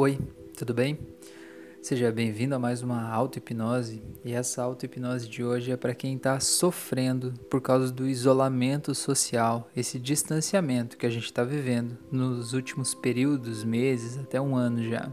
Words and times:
Oi, 0.00 0.16
tudo 0.56 0.72
bem? 0.72 0.96
Seja 1.82 2.12
bem-vindo 2.12 2.54
a 2.54 2.58
mais 2.58 2.84
uma 2.84 3.10
auto-hipnose. 3.10 4.00
E 4.24 4.32
essa 4.32 4.62
auto-hipnose 4.62 5.28
de 5.28 5.42
hoje 5.42 5.72
é 5.72 5.76
para 5.76 5.92
quem 5.92 6.14
está 6.14 6.38
sofrendo 6.38 7.34
por 7.50 7.60
causa 7.60 7.90
do 7.90 8.06
isolamento 8.06 8.94
social, 8.94 9.68
esse 9.76 9.98
distanciamento 9.98 10.96
que 10.96 11.04
a 11.04 11.10
gente 11.10 11.24
está 11.24 11.42
vivendo 11.42 11.98
nos 12.12 12.52
últimos 12.52 12.94
períodos, 12.94 13.64
meses, 13.64 14.16
até 14.16 14.40
um 14.40 14.54
ano 14.54 14.88
já 14.88 15.10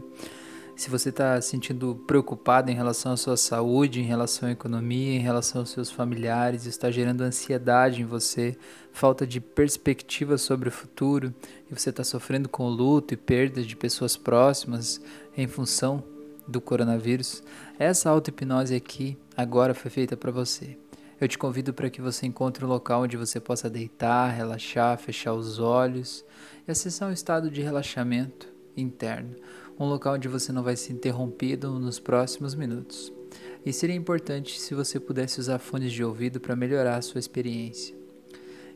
se 0.76 0.90
você 0.90 1.08
está 1.08 1.40
se 1.40 1.48
sentindo 1.48 1.94
preocupado 2.06 2.70
em 2.70 2.74
relação 2.74 3.12
à 3.12 3.16
sua 3.16 3.36
saúde, 3.38 3.98
em 3.98 4.04
relação 4.04 4.46
à 4.46 4.52
economia, 4.52 5.16
em 5.16 5.20
relação 5.20 5.62
aos 5.62 5.70
seus 5.70 5.90
familiares, 5.90 6.66
está 6.66 6.90
gerando 6.90 7.22
ansiedade 7.22 8.02
em 8.02 8.04
você, 8.04 8.58
falta 8.92 9.26
de 9.26 9.40
perspectiva 9.40 10.36
sobre 10.36 10.68
o 10.68 10.72
futuro, 10.72 11.34
e 11.70 11.74
você 11.74 11.88
está 11.88 12.04
sofrendo 12.04 12.46
com 12.46 12.68
luto 12.68 13.14
e 13.14 13.16
perdas 13.16 13.66
de 13.66 13.74
pessoas 13.74 14.18
próximas 14.18 15.00
em 15.34 15.46
função 15.46 16.04
do 16.46 16.60
coronavírus, 16.60 17.42
essa 17.78 18.10
auto-hipnose 18.10 18.74
aqui 18.74 19.16
agora 19.34 19.74
foi 19.74 19.90
feita 19.90 20.14
para 20.14 20.30
você. 20.30 20.76
Eu 21.18 21.26
te 21.26 21.38
convido 21.38 21.72
para 21.72 21.88
que 21.88 22.02
você 22.02 22.26
encontre 22.26 22.62
um 22.64 22.68
local 22.68 23.02
onde 23.02 23.16
você 23.16 23.40
possa 23.40 23.70
deitar, 23.70 24.28
relaxar, 24.28 24.98
fechar 24.98 25.32
os 25.32 25.58
olhos 25.58 26.22
e 26.68 26.70
acessar 26.70 27.08
um 27.08 27.12
estado 27.12 27.50
de 27.50 27.62
relaxamento 27.62 28.46
interno 28.76 29.34
um 29.78 29.84
local 29.84 30.14
onde 30.14 30.28
você 30.28 30.52
não 30.52 30.62
vai 30.62 30.76
ser 30.76 30.92
interrompido 30.92 31.78
nos 31.78 31.98
próximos 31.98 32.54
minutos. 32.54 33.12
E 33.64 33.72
seria 33.72 33.96
importante 33.96 34.60
se 34.60 34.74
você 34.74 34.98
pudesse 34.98 35.40
usar 35.40 35.58
fones 35.58 35.92
de 35.92 36.02
ouvido 36.02 36.40
para 36.40 36.56
melhorar 36.56 36.96
a 36.96 37.02
sua 37.02 37.18
experiência. 37.18 37.94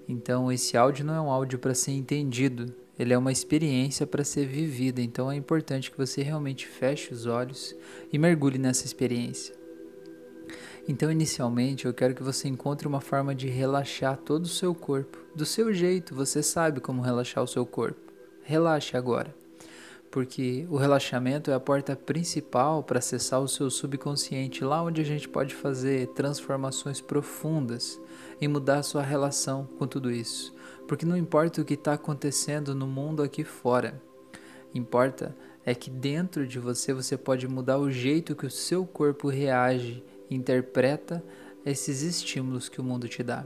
Então, 0.09 0.51
esse 0.51 0.77
áudio 0.77 1.05
não 1.05 1.15
é 1.15 1.21
um 1.21 1.31
áudio 1.31 1.59
para 1.59 1.75
ser 1.75 1.93
entendido, 1.93 2.75
ele 2.99 3.13
é 3.13 3.19
uma 3.19 3.33
experiência 3.33 4.07
para 4.07 4.25
ser 4.25 4.47
vivida. 4.47 5.01
Então, 5.01 5.31
é 5.31 5.37
importante 5.37 5.91
que 5.91 5.97
você 5.97 6.23
realmente 6.23 6.67
feche 6.67 7.15
os 7.15 7.25
olhos 7.25 7.75
e 8.13 8.19
mergulhe 8.19 8.59
nessa 8.59 8.85
experiência. 8.85 9.55
Então, 10.89 11.11
inicialmente, 11.11 11.87
eu 11.87 11.95
quero 11.95 12.15
que 12.15 12.23
você 12.23 12.49
encontre 12.49 12.89
uma 12.89 13.01
forma 13.01 13.35
de 13.35 13.49
relaxar 13.49 14.17
todo 14.17 14.45
o 14.45 14.49
seu 14.49 14.75
corpo. 14.75 15.19
Do 15.35 15.47
seu 15.47 15.73
jeito, 15.73 16.15
você 16.15 16.43
sabe 16.43 16.81
como 16.81 17.01
relaxar 17.01 17.45
o 17.45 17.49
seu 17.49 17.65
corpo. 17.65 18.13
Relaxe 18.43 18.97
agora 18.97 19.40
porque 20.11 20.67
o 20.69 20.77
relaxamento 20.77 21.51
é 21.51 21.55
a 21.55 21.61
porta 21.61 21.95
principal 21.95 22.83
para 22.83 22.99
acessar 22.99 23.41
o 23.41 23.49
seu 23.49 23.71
subconsciente, 23.71 24.65
lá 24.65 24.83
onde 24.83 25.01
a 25.01 25.05
gente 25.05 25.29
pode 25.29 25.55
fazer 25.55 26.09
transformações 26.09 27.01
profundas 27.01 28.01
e 28.41 28.49
mudar 28.49 28.79
a 28.79 28.83
sua 28.83 29.03
relação 29.03 29.69
com 29.79 29.87
tudo 29.87 30.11
isso. 30.11 30.53
Porque 30.89 31.07
não 31.07 31.17
importa 31.17 31.61
o 31.61 31.65
que 31.65 31.75
está 31.75 31.93
acontecendo 31.93 32.75
no 32.75 32.87
mundo 32.87 33.23
aqui 33.23 33.45
fora, 33.45 34.03
importa 34.75 35.37
é 35.65 35.75
que 35.75 35.91
dentro 35.91 36.47
de 36.47 36.59
você 36.59 36.93
você 36.93 37.17
pode 37.17 37.47
mudar 37.47 37.79
o 37.79 37.91
jeito 37.91 38.35
que 38.35 38.47
o 38.47 38.51
seu 38.51 38.85
corpo 38.85 39.29
reage, 39.29 40.03
interpreta 40.31 41.23
esses 41.65 42.03
estímulos 42.03 42.69
que 42.69 42.81
o 42.81 42.85
mundo 42.85 43.09
te 43.09 43.23
dá. 43.23 43.45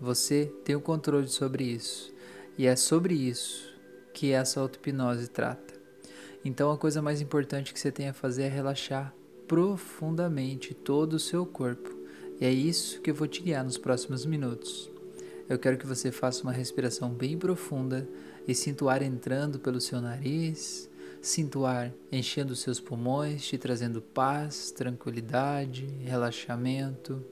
Você 0.00 0.52
tem 0.64 0.74
o 0.76 0.80
controle 0.80 1.28
sobre 1.28 1.64
isso, 1.64 2.12
e 2.58 2.66
é 2.66 2.76
sobre 2.76 3.14
isso 3.14 3.74
que 4.12 4.32
essa 4.32 4.60
auto-hipnose 4.60 5.28
trata. 5.28 5.65
Então 6.46 6.70
a 6.70 6.78
coisa 6.78 7.02
mais 7.02 7.20
importante 7.20 7.74
que 7.74 7.80
você 7.80 7.90
tem 7.90 8.08
a 8.08 8.12
fazer 8.12 8.44
é 8.44 8.48
relaxar 8.48 9.12
profundamente 9.48 10.74
todo 10.74 11.14
o 11.14 11.18
seu 11.18 11.44
corpo. 11.44 11.92
E 12.40 12.44
é 12.44 12.52
isso 12.52 13.00
que 13.00 13.10
eu 13.10 13.14
vou 13.16 13.26
te 13.26 13.42
guiar 13.42 13.64
nos 13.64 13.76
próximos 13.76 14.24
minutos. 14.24 14.88
Eu 15.48 15.58
quero 15.58 15.76
que 15.76 15.88
você 15.88 16.12
faça 16.12 16.44
uma 16.44 16.52
respiração 16.52 17.10
bem 17.10 17.36
profunda 17.36 18.08
e 18.46 18.54
sinta 18.54 18.84
o 18.84 18.88
ar 18.88 19.02
entrando 19.02 19.58
pelo 19.58 19.80
seu 19.80 20.00
nariz, 20.00 20.88
sinta 21.20 21.58
o 21.58 21.66
ar 21.66 21.92
enchendo 22.12 22.52
os 22.52 22.60
seus 22.60 22.78
pulmões, 22.78 23.44
te 23.44 23.58
trazendo 23.58 24.00
paz, 24.00 24.70
tranquilidade, 24.70 25.88
relaxamento, 26.04 27.24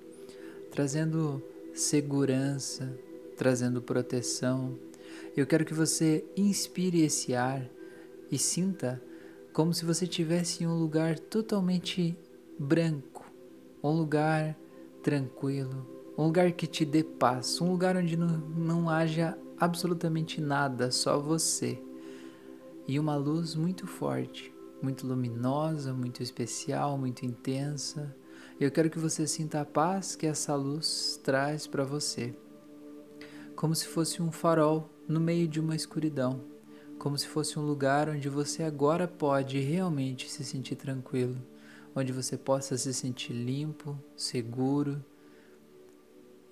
trazendo 0.73 1.41
segurança, 1.73 2.93
trazendo 3.37 3.81
proteção. 3.81 4.77
Eu 5.37 5.47
quero 5.47 5.65
que 5.65 5.75
você 5.75 6.25
inspire 6.37 7.03
esse 7.03 7.33
ar 7.33 7.65
e 8.35 8.39
sinta 8.39 9.01
como 9.53 9.73
se 9.73 9.85
você 9.85 10.07
estivesse 10.07 10.65
em 10.65 10.67
um 10.67 10.77
lugar 10.77 11.17
totalmente 11.17 12.19
branco, 12.59 13.25
um 13.81 13.91
lugar 13.91 14.59
tranquilo, 15.05 15.87
um 16.19 16.25
lugar 16.25 16.51
que 16.51 16.67
te 16.67 16.85
dê 16.85 17.05
paz, 17.05 17.61
um 17.61 17.71
lugar 17.71 17.97
onde 17.97 18.17
não, 18.17 18.27
não 18.27 18.91
haja 18.91 19.39
absolutamente 19.57 20.41
nada, 20.41 20.91
só 20.91 21.17
você. 21.17 21.81
E 22.89 22.99
uma 22.99 23.15
luz 23.15 23.55
muito 23.55 23.87
forte, 23.87 24.53
muito 24.83 25.07
luminosa, 25.07 25.95
muito 25.95 26.21
especial, 26.21 26.99
muito 26.99 27.25
intensa. 27.25 28.17
Eu 28.59 28.73
quero 28.73 28.91
que 28.91 28.99
você 28.99 29.29
sinta 29.29 29.61
a 29.61 29.65
paz 29.65 30.17
que 30.17 30.27
essa 30.27 30.57
luz 30.57 31.21
traz 31.23 31.69
para 31.69 31.85
você, 31.85 32.35
como 33.55 33.77
se 33.77 33.87
fosse 33.87 34.21
um 34.21 34.33
farol 34.33 34.91
no 35.07 35.21
meio 35.21 35.47
de 35.47 35.61
uma 35.61 35.77
escuridão 35.77 36.54
como 37.05 37.19
se 37.19 37.29
fosse 37.29 37.59
um 37.59 37.63
lugar 37.67 38.09
onde 38.09 38.31
você 38.31 38.63
agora 38.63 39.07
pode 39.07 39.61
realmente 39.61 40.31
se 40.31 40.43
sentir 40.43 40.75
tranquilo, 40.75 41.37
onde 41.95 42.15
você 42.15 42.35
possa 42.35 42.79
se 42.79 42.95
sentir 42.95 43.35
limpo, 43.35 43.95
seguro 44.17 45.05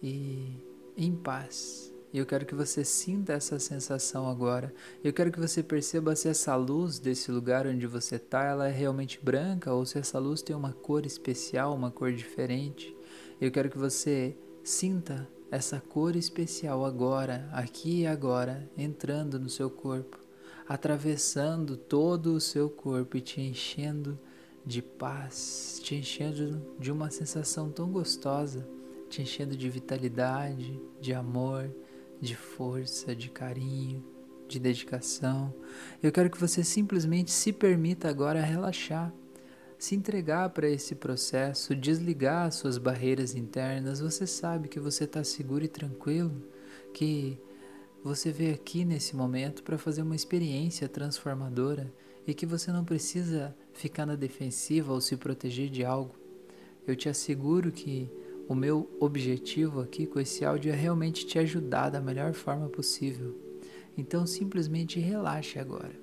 e 0.02 0.62
em 0.94 1.16
paz. 1.16 1.90
Eu 2.12 2.26
quero 2.26 2.44
que 2.44 2.54
você 2.54 2.84
sinta 2.84 3.32
essa 3.32 3.58
sensação 3.58 4.28
agora. 4.28 4.74
Eu 5.02 5.10
quero 5.14 5.32
que 5.32 5.40
você 5.40 5.62
perceba 5.62 6.14
se 6.14 6.28
essa 6.28 6.54
luz 6.54 6.98
desse 6.98 7.32
lugar 7.32 7.66
onde 7.66 7.86
você 7.86 8.16
está, 8.16 8.44
ela 8.44 8.68
é 8.68 8.70
realmente 8.70 9.18
branca 9.24 9.72
ou 9.72 9.86
se 9.86 9.96
essa 9.96 10.18
luz 10.18 10.42
tem 10.42 10.54
uma 10.54 10.74
cor 10.74 11.06
especial, 11.06 11.74
uma 11.74 11.90
cor 11.90 12.12
diferente. 12.12 12.94
Eu 13.40 13.50
quero 13.50 13.70
que 13.70 13.78
você 13.78 14.36
sinta 14.62 15.26
essa 15.50 15.80
cor 15.80 16.14
especial 16.14 16.84
agora, 16.84 17.48
aqui 17.52 18.00
e 18.00 18.06
agora, 18.06 18.70
entrando 18.76 19.40
no 19.40 19.48
seu 19.48 19.70
corpo 19.70 20.21
atravessando 20.68 21.76
todo 21.76 22.34
o 22.34 22.40
seu 22.40 22.70
corpo 22.70 23.16
e 23.16 23.20
te 23.20 23.40
enchendo 23.40 24.18
de 24.64 24.80
paz, 24.80 25.80
te 25.82 25.94
enchendo 25.94 26.62
de 26.78 26.92
uma 26.92 27.10
sensação 27.10 27.70
tão 27.70 27.90
gostosa, 27.90 28.66
te 29.08 29.22
enchendo 29.22 29.56
de 29.56 29.68
vitalidade, 29.68 30.80
de 31.00 31.12
amor, 31.12 31.70
de 32.20 32.36
força, 32.36 33.14
de 33.14 33.28
carinho, 33.28 34.04
de 34.48 34.60
dedicação. 34.60 35.52
Eu 36.02 36.12
quero 36.12 36.30
que 36.30 36.38
você 36.38 36.62
simplesmente 36.62 37.30
se 37.30 37.52
permita 37.52 38.08
agora 38.08 38.40
relaxar, 38.40 39.12
se 39.76 39.96
entregar 39.96 40.50
para 40.50 40.68
esse 40.68 40.94
processo, 40.94 41.74
desligar 41.74 42.52
suas 42.52 42.78
barreiras 42.78 43.34
internas. 43.34 44.00
Você 44.00 44.26
sabe 44.28 44.68
que 44.68 44.78
você 44.78 45.04
está 45.04 45.24
seguro 45.24 45.64
e 45.64 45.68
tranquilo, 45.68 46.40
que 46.94 47.36
você 48.02 48.32
veio 48.32 48.54
aqui 48.54 48.84
nesse 48.84 49.14
momento 49.14 49.62
para 49.62 49.78
fazer 49.78 50.02
uma 50.02 50.16
experiência 50.16 50.88
transformadora 50.88 51.92
e 52.26 52.34
que 52.34 52.44
você 52.44 52.72
não 52.72 52.84
precisa 52.84 53.54
ficar 53.72 54.04
na 54.06 54.16
defensiva 54.16 54.92
ou 54.92 55.00
se 55.00 55.16
proteger 55.16 55.68
de 55.68 55.84
algo. 55.84 56.14
Eu 56.84 56.96
te 56.96 57.08
asseguro 57.08 57.70
que 57.70 58.10
o 58.48 58.56
meu 58.56 58.90
objetivo 58.98 59.80
aqui 59.80 60.04
com 60.04 60.18
esse 60.18 60.44
áudio 60.44 60.72
é 60.72 60.74
realmente 60.74 61.24
te 61.24 61.38
ajudar 61.38 61.90
da 61.90 62.00
melhor 62.00 62.32
forma 62.32 62.68
possível. 62.68 63.36
Então 63.96 64.26
simplesmente 64.26 64.98
relaxe 64.98 65.60
agora. 65.60 65.94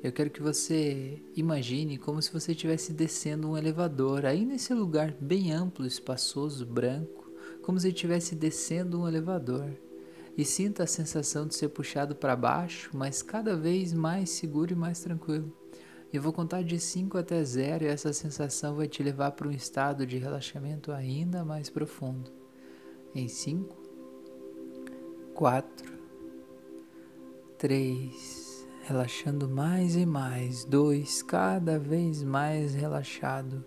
Eu 0.00 0.12
quero 0.12 0.30
que 0.30 0.40
você 0.40 1.20
imagine 1.34 1.98
como 1.98 2.22
se 2.22 2.32
você 2.32 2.52
estivesse 2.52 2.92
descendo 2.92 3.50
um 3.50 3.56
elevador, 3.56 4.24
aí 4.24 4.44
nesse 4.44 4.72
lugar 4.72 5.12
bem 5.20 5.50
amplo, 5.50 5.84
espaçoso, 5.84 6.64
branco, 6.64 7.28
como 7.62 7.80
se 7.80 7.88
estivesse 7.88 8.36
descendo 8.36 9.00
um 9.00 9.08
elevador 9.08 9.68
e 10.38 10.44
sinta 10.44 10.84
a 10.84 10.86
sensação 10.86 11.48
de 11.48 11.56
ser 11.56 11.68
puxado 11.70 12.14
para 12.14 12.36
baixo, 12.36 12.90
mas 12.94 13.22
cada 13.22 13.56
vez 13.56 13.92
mais 13.92 14.30
seguro 14.30 14.72
e 14.72 14.76
mais 14.76 15.00
tranquilo. 15.00 15.52
Eu 16.12 16.22
vou 16.22 16.32
contar 16.32 16.62
de 16.62 16.78
5 16.78 17.18
até 17.18 17.42
0 17.42 17.84
e 17.84 17.88
essa 17.88 18.12
sensação 18.12 18.76
vai 18.76 18.86
te 18.86 19.02
levar 19.02 19.32
para 19.32 19.48
um 19.48 19.50
estado 19.50 20.06
de 20.06 20.16
relaxamento 20.16 20.92
ainda 20.92 21.44
mais 21.44 21.68
profundo. 21.68 22.30
Em 23.12 23.26
5, 23.26 23.76
4, 25.34 25.92
3, 27.58 28.68
relaxando 28.84 29.48
mais 29.48 29.96
e 29.96 30.06
mais, 30.06 30.64
2, 30.64 31.20
cada 31.24 31.80
vez 31.80 32.22
mais 32.22 32.74
relaxado. 32.74 33.64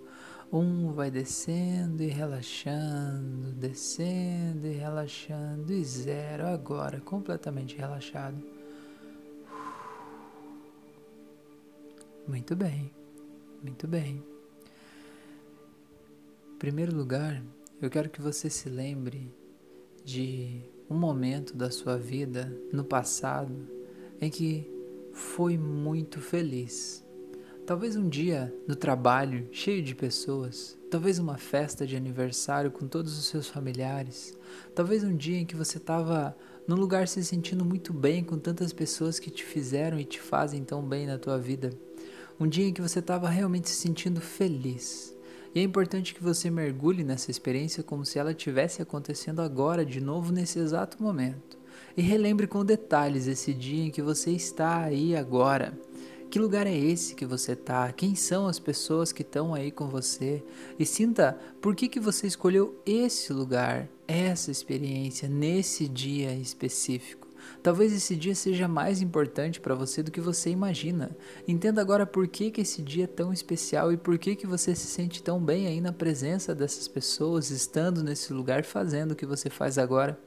Um 0.53 0.92
vai 0.92 1.09
descendo 1.09 2.03
e 2.03 2.07
relaxando, 2.07 3.53
descendo 3.53 4.68
e 4.68 4.74
relaxando, 4.74 5.71
e 5.71 5.81
zero 5.86 6.45
agora, 6.45 7.00
completamente 7.00 7.77
relaxado. 7.77 8.38
Muito 12.27 12.53
bem, 12.53 12.92
muito 13.63 13.88
bem. 13.88 14.21
Em 16.53 16.57
primeiro 16.59 16.94
lugar, 16.94 17.42
eu 17.81 17.89
quero 17.89 18.09
que 18.09 18.21
você 18.21 18.50
se 18.50 18.68
lembre 18.68 19.33
de 20.03 20.69
um 20.89 20.98
momento 20.98 21.56
da 21.56 21.71
sua 21.71 21.98
vida 21.98 22.53
no 22.74 22.83
passado 22.83 23.69
em 24.19 24.30
que 24.30 24.69
foi 25.13 25.57
muito 25.57 26.19
feliz 26.19 27.06
Talvez 27.71 27.95
um 27.95 28.09
dia 28.09 28.53
no 28.68 28.75
trabalho, 28.75 29.47
cheio 29.50 29.81
de 29.81 29.95
pessoas, 29.95 30.77
talvez 30.89 31.19
uma 31.19 31.38
festa 31.38 31.88
de 31.88 31.95
aniversário 31.95 32.69
com 32.69 32.85
todos 32.85 33.18
os 33.18 33.27
seus 33.27 33.47
familiares, 33.47 34.38
talvez 34.75 35.06
um 35.06 35.15
dia 35.15 35.38
em 35.38 35.45
que 35.45 35.56
você 35.56 35.77
estava 35.77 36.35
num 36.68 36.75
lugar 36.75 37.07
se 37.07 37.23
sentindo 37.23 37.63
muito 37.63 37.94
bem 37.94 38.25
com 38.25 38.38
tantas 38.38 38.73
pessoas 38.73 39.19
que 39.19 39.31
te 39.31 39.45
fizeram 39.45 39.97
e 39.97 40.03
te 40.03 40.19
fazem 40.19 40.65
tão 40.65 40.83
bem 40.83 41.07
na 41.07 41.18
tua 41.18 41.39
vida. 41.39 41.69
Um 42.38 42.45
dia 42.45 42.68
em 42.68 42.73
que 42.73 42.81
você 42.81 43.00
estava 43.00 43.29
realmente 43.29 43.69
se 43.69 43.75
sentindo 43.75 44.19
feliz. 44.19 45.15
E 45.56 45.62
é 45.62 45.63
importante 45.63 46.13
que 46.13 46.21
você 46.21 46.51
mergulhe 46.51 47.06
nessa 47.06 47.31
experiência 47.31 47.81
como 47.81 48.03
se 48.03 48.19
ela 48.19 48.31
estivesse 48.31 48.81
acontecendo 48.81 49.41
agora, 49.41 49.85
de 49.85 50.01
novo, 50.01 50.33
nesse 50.33 50.59
exato 50.59 51.01
momento. 51.01 51.57
E 51.95 52.01
relembre 52.01 52.47
com 52.47 52.65
detalhes 52.65 53.27
esse 53.27 53.53
dia 53.53 53.85
em 53.85 53.91
que 53.91 54.01
você 54.01 54.31
está 54.31 54.81
aí 54.81 55.15
agora. 55.15 55.74
Que 56.31 56.39
lugar 56.39 56.66
é 56.66 56.74
esse 56.74 57.13
que 57.13 57.25
você 57.25 57.51
está? 57.51 57.92
Quem 57.92 58.16
são 58.16 58.48
as 58.48 58.57
pessoas 58.57 59.12
que 59.12 59.22
estão 59.22 59.54
aí 59.54 59.69
com 59.69 59.89
você? 59.89 60.42
E 60.80 60.86
sinta 60.86 61.38
por 61.60 61.75
que, 61.75 61.89
que 61.89 62.00
você 62.00 62.25
escolheu 62.25 62.81
esse 62.86 63.33
lugar, 63.33 63.89
essa 64.07 64.50
experiência, 64.50 65.28
nesse 65.28 65.89
dia 65.89 66.33
específico. 66.33 67.28
Talvez 67.62 67.92
esse 67.92 68.16
dia 68.16 68.33
seja 68.33 68.66
mais 68.66 69.01
importante 69.01 69.60
para 69.60 69.75
você 69.75 70.01
do 70.01 70.10
que 70.10 70.22
você 70.22 70.50
imagina. 70.50 71.12
Entenda 71.45 71.81
agora 71.81 72.06
por 72.06 72.25
que, 72.30 72.50
que 72.50 72.62
esse 72.62 72.81
dia 72.81 73.04
é 73.04 73.07
tão 73.07 73.34
especial 73.34 73.92
e 73.92 73.98
por 73.98 74.18
que, 74.18 74.34
que 74.34 74.48
você 74.48 74.74
se 74.74 74.88
sente 74.88 75.22
tão 75.22 75.38
bem 75.38 75.68
aí 75.68 75.81
na 75.81 75.92
presença 75.92 76.56
dessas 76.56 76.88
pessoas, 76.88 77.50
estando 77.50 78.01
nesse 78.01 78.31
lugar, 78.31 78.63
fazendo 78.63 79.12
o 79.12 79.16
que 79.18 79.25
você 79.25 79.50
faz 79.50 79.77
agora 79.77 80.18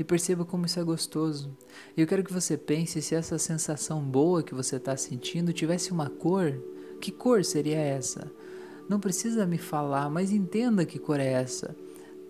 e 0.00 0.04
perceba 0.04 0.46
como 0.46 0.64
isso 0.64 0.80
é 0.80 0.82
gostoso. 0.82 1.54
Eu 1.94 2.06
quero 2.06 2.24
que 2.24 2.32
você 2.32 2.56
pense 2.56 3.02
se 3.02 3.14
essa 3.14 3.36
sensação 3.36 4.00
boa 4.00 4.42
que 4.42 4.54
você 4.54 4.76
está 4.76 4.96
sentindo 4.96 5.52
tivesse 5.52 5.92
uma 5.92 6.08
cor, 6.08 6.58
que 7.02 7.12
cor 7.12 7.44
seria 7.44 7.76
essa? 7.76 8.32
Não 8.88 8.98
precisa 8.98 9.44
me 9.44 9.58
falar, 9.58 10.08
mas 10.08 10.32
entenda 10.32 10.86
que 10.86 10.98
cor 10.98 11.20
é 11.20 11.26
essa. 11.26 11.76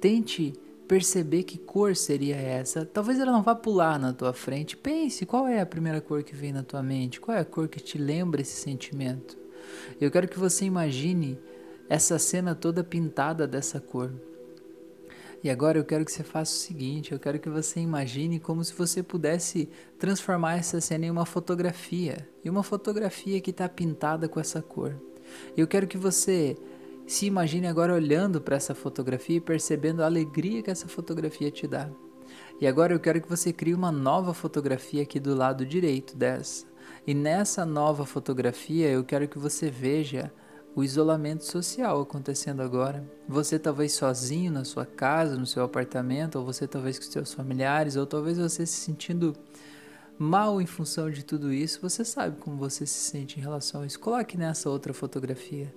Tente 0.01 0.53
perceber 0.89 1.45
que 1.45 1.59
cor 1.59 1.95
seria 1.95 2.35
essa. 2.35 2.85
Talvez 2.85 3.21
ela 3.21 3.31
não 3.31 3.45
vá 3.45 3.55
pular 3.55 4.01
na 4.01 4.13
tua 4.13 4.33
frente. 4.33 4.77
Pense 4.77 5.25
qual 5.25 5.47
é 5.47 5.61
a 5.61 5.67
primeira 5.67 6.01
cor 6.01 6.25
que 6.25 6.35
vem 6.35 6.53
na 6.53 6.65
tua 6.65 6.83
mente, 6.83 7.21
qual 7.21 7.37
é 7.37 7.41
a 7.41 7.45
cor 7.45 7.69
que 7.69 7.79
te 7.79 7.97
lembra 7.97 8.41
esse 8.41 8.61
sentimento. 8.61 9.39
Eu 10.01 10.11
quero 10.11 10.27
que 10.27 10.41
você 10.41 10.65
imagine 10.65 11.39
essa 11.89 12.19
cena 12.19 12.53
toda 12.53 12.83
pintada 12.83 13.47
dessa 13.47 13.79
cor. 13.79 14.13
E 15.43 15.49
agora 15.49 15.79
eu 15.79 15.85
quero 15.85 16.05
que 16.05 16.13
você 16.13 16.23
faça 16.23 16.53
o 16.53 16.59
seguinte: 16.59 17.13
eu 17.13 17.19
quero 17.19 17.39
que 17.39 17.49
você 17.49 17.81
imagine 17.81 18.39
como 18.39 18.63
se 18.63 18.75
você 18.75 19.03
pudesse 19.03 19.69
transformar 19.99 20.59
essa 20.59 20.81
cena 20.81 21.07
em 21.07 21.11
uma 21.11 21.25
fotografia. 21.25 22.29
E 22.45 22.51
uma 22.51 22.63
fotografia 22.63 23.41
que 23.41 23.51
está 23.51 23.69
pintada 23.69 24.29
com 24.29 24.39
essa 24.39 24.61
cor. 24.61 24.95
Eu 25.57 25.67
quero 25.67 25.87
que 25.87 25.97
você 25.97 26.57
se 27.07 27.27
imagine 27.27 27.67
agora 27.67 27.95
olhando 27.95 28.41
para 28.41 28.57
essa 28.57 28.75
fotografia 28.75 29.37
e 29.37 29.41
percebendo 29.41 30.03
a 30.03 30.07
alegria 30.07 30.63
que 30.63 30.71
essa 30.71 30.89
fotografia 30.89 31.51
te 31.51 31.67
dá. 31.67 31.91
E 32.61 32.67
agora 32.67 32.93
eu 32.93 33.01
quero 33.01 33.21
que 33.21 33.29
você 33.29 33.53
crie 33.53 33.75
uma 33.75 33.91
nova 33.91 34.35
fotografia 34.35 35.03
aqui 35.03 35.19
do 35.19 35.35
lado 35.35 35.65
direito 35.65 36.17
dessa. 36.17 36.67
E 37.07 37.15
nessa 37.15 37.65
nova 37.65 38.05
fotografia 38.05 38.89
eu 38.89 39.03
quero 39.03 39.27
que 39.27 39.39
você 39.39 39.71
veja 39.71 40.33
o 40.75 40.85
isolamento 40.85 41.45
social 41.45 42.01
acontecendo 42.01 42.63
agora. 42.63 43.05
Você 43.29 43.59
talvez 43.59 43.93
sozinho 43.93 44.53
na 44.53 44.65
sua 44.65 44.87
casa, 44.87 45.37
no 45.37 45.47
seu 45.47 45.65
apartamento, 45.65 46.37
ou 46.37 46.45
você 46.45 46.67
talvez 46.67 46.99
com 46.99 47.05
seus 47.05 47.33
familiares, 47.33 47.97
ou 47.97 48.07
talvez 48.07 48.39
você 48.39 48.65
se 48.65 48.81
sentindo 48.81 49.35
mal 50.19 50.61
em 50.61 50.67
função 50.67 51.11
de 51.11 51.25
tudo 51.25 51.53
isso. 51.53 51.81
Você 51.81 52.05
sabe 52.05 52.37
como 52.39 52.57
você 52.57 52.87
se 52.87 53.11
sente 53.11 53.39
em 53.39 53.43
relação 53.43 53.83
a 53.83 53.87
isso. 53.87 53.99
Coloque 53.99 54.37
nessa 54.37 54.69
outra 54.69 54.93
fotografia. 54.93 55.73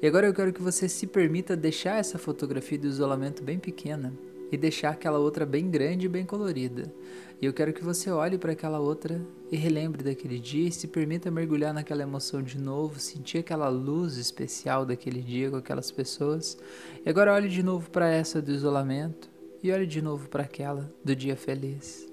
E 0.00 0.06
agora 0.06 0.26
eu 0.26 0.34
quero 0.34 0.52
que 0.52 0.62
você 0.62 0.88
se 0.88 1.06
permita 1.06 1.56
deixar 1.56 1.98
essa 1.98 2.18
fotografia 2.18 2.78
do 2.78 2.86
isolamento 2.86 3.42
bem 3.42 3.58
pequena 3.58 4.12
e 4.50 4.56
deixar 4.56 4.90
aquela 4.90 5.18
outra 5.18 5.44
bem 5.44 5.70
grande 5.70 6.06
e 6.06 6.08
bem 6.08 6.24
colorida. 6.24 6.92
E 7.40 7.46
eu 7.46 7.52
quero 7.52 7.72
que 7.72 7.84
você 7.84 8.10
olhe 8.10 8.36
para 8.36 8.50
aquela 8.50 8.80
outra 8.80 9.20
e 9.50 9.56
relembre 9.56 10.02
daquele 10.02 10.40
dia 10.40 10.68
e 10.68 10.72
se 10.72 10.88
permita 10.88 11.30
mergulhar 11.30 11.72
naquela 11.72 12.02
emoção 12.02 12.42
de 12.42 12.58
novo, 12.58 12.98
sentir 12.98 13.38
aquela 13.38 13.68
luz 13.68 14.16
especial 14.16 14.84
daquele 14.84 15.22
dia 15.22 15.48
com 15.48 15.56
aquelas 15.56 15.92
pessoas. 15.92 16.58
E 17.06 17.08
agora 17.08 17.32
olhe 17.32 17.48
de 17.48 17.62
novo 17.62 17.90
para 17.90 18.08
essa 18.08 18.42
do 18.42 18.50
isolamento 18.50 19.30
e 19.62 19.70
olhe 19.70 19.86
de 19.86 20.02
novo 20.02 20.28
para 20.28 20.42
aquela 20.42 20.92
do 21.04 21.14
dia 21.14 21.36
feliz. 21.36 22.08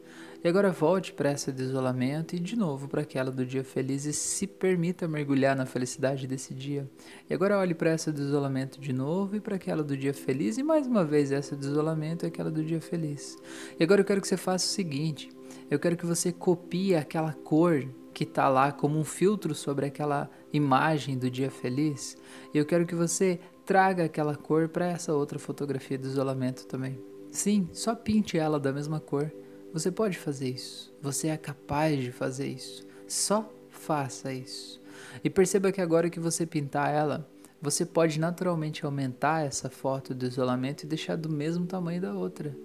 E 0.45 0.47
agora 0.47 0.71
volte 0.71 1.11
para 1.11 1.31
essa 1.31 1.51
de 1.51 1.63
isolamento 1.63 2.35
e 2.35 2.39
de 2.39 2.55
novo 2.55 2.87
para 2.87 3.01
aquela 3.01 3.31
do 3.31 3.43
dia 3.43 3.63
feliz 3.63 4.05
e 4.05 4.13
se 4.13 4.45
permita 4.45 5.07
mergulhar 5.07 5.55
na 5.55 5.65
felicidade 5.65 6.27
desse 6.27 6.53
dia. 6.53 6.87
E 7.27 7.33
agora 7.33 7.57
olhe 7.57 7.73
para 7.73 7.89
essa 7.89 8.11
do 8.11 8.21
isolamento 8.21 8.79
de 8.79 8.93
novo 8.93 9.35
e 9.35 9.39
para 9.39 9.55
aquela 9.55 9.81
do 9.83 9.97
dia 9.97 10.13
feliz 10.13 10.59
e 10.59 10.61
mais 10.61 10.85
uma 10.85 11.03
vez 11.03 11.31
essa 11.31 11.55
do 11.55 11.65
isolamento 11.65 12.25
e 12.25 12.27
aquela 12.27 12.51
do 12.51 12.63
dia 12.63 12.79
feliz. 12.79 13.35
E 13.79 13.83
agora 13.83 14.01
eu 14.01 14.05
quero 14.05 14.21
que 14.21 14.27
você 14.27 14.37
faça 14.37 14.67
o 14.67 14.69
seguinte: 14.69 15.31
eu 15.67 15.79
quero 15.79 15.97
que 15.97 16.05
você 16.05 16.31
copie 16.31 16.93
aquela 16.93 17.33
cor 17.33 17.83
que 18.13 18.23
está 18.23 18.47
lá 18.47 18.71
como 18.71 18.99
um 18.99 19.03
filtro 19.03 19.55
sobre 19.55 19.87
aquela 19.87 20.29
imagem 20.53 21.17
do 21.17 21.27
dia 21.27 21.49
feliz. 21.49 22.15
E 22.53 22.59
eu 22.59 22.67
quero 22.67 22.85
que 22.85 22.93
você 22.93 23.39
traga 23.65 24.03
aquela 24.03 24.35
cor 24.35 24.69
para 24.69 24.85
essa 24.85 25.11
outra 25.11 25.39
fotografia 25.39 25.97
do 25.97 26.05
isolamento 26.05 26.67
também. 26.67 26.99
Sim, 27.31 27.67
só 27.73 27.95
pinte 27.95 28.37
ela 28.37 28.59
da 28.59 28.71
mesma 28.71 28.99
cor 28.99 29.31
você 29.75 29.91
pode 29.91 30.17
fazer 30.17 30.47
isso. 30.47 30.89
Você 31.01 31.27
é 31.27 31.35
capaz 31.35 32.01
de 32.01 32.09
fazer 32.09 32.47
isso. 32.47 32.87
Só 33.09 33.51
faça 33.69 34.31
isso. 34.31 34.79
E 35.21 35.29
perceba 35.29 35.69
que 35.69 35.81
agora 35.81 36.09
que 36.09 36.17
você 36.17 36.45
pintar 36.45 36.93
ela, 36.93 37.29
você 37.61 37.85
pode 37.85 38.17
naturalmente 38.17 38.85
aumentar 38.85 39.45
essa 39.45 39.69
foto 39.69 40.15
do 40.15 40.25
isolamento 40.25 40.83
e 40.83 40.87
deixar 40.87 41.17
do 41.17 41.27
mesmo 41.27 41.65
tamanho 41.65 41.99
da 41.99 42.13
outra. 42.13 42.55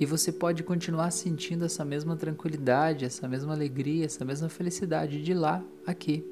E 0.00 0.04
você 0.04 0.32
pode 0.32 0.64
continuar 0.64 1.12
sentindo 1.12 1.64
essa 1.64 1.84
mesma 1.84 2.16
tranquilidade, 2.16 3.04
essa 3.04 3.28
mesma 3.28 3.54
alegria, 3.54 4.06
essa 4.06 4.24
mesma 4.24 4.48
felicidade 4.48 5.22
de 5.22 5.34
lá 5.34 5.64
aqui. 5.86 6.26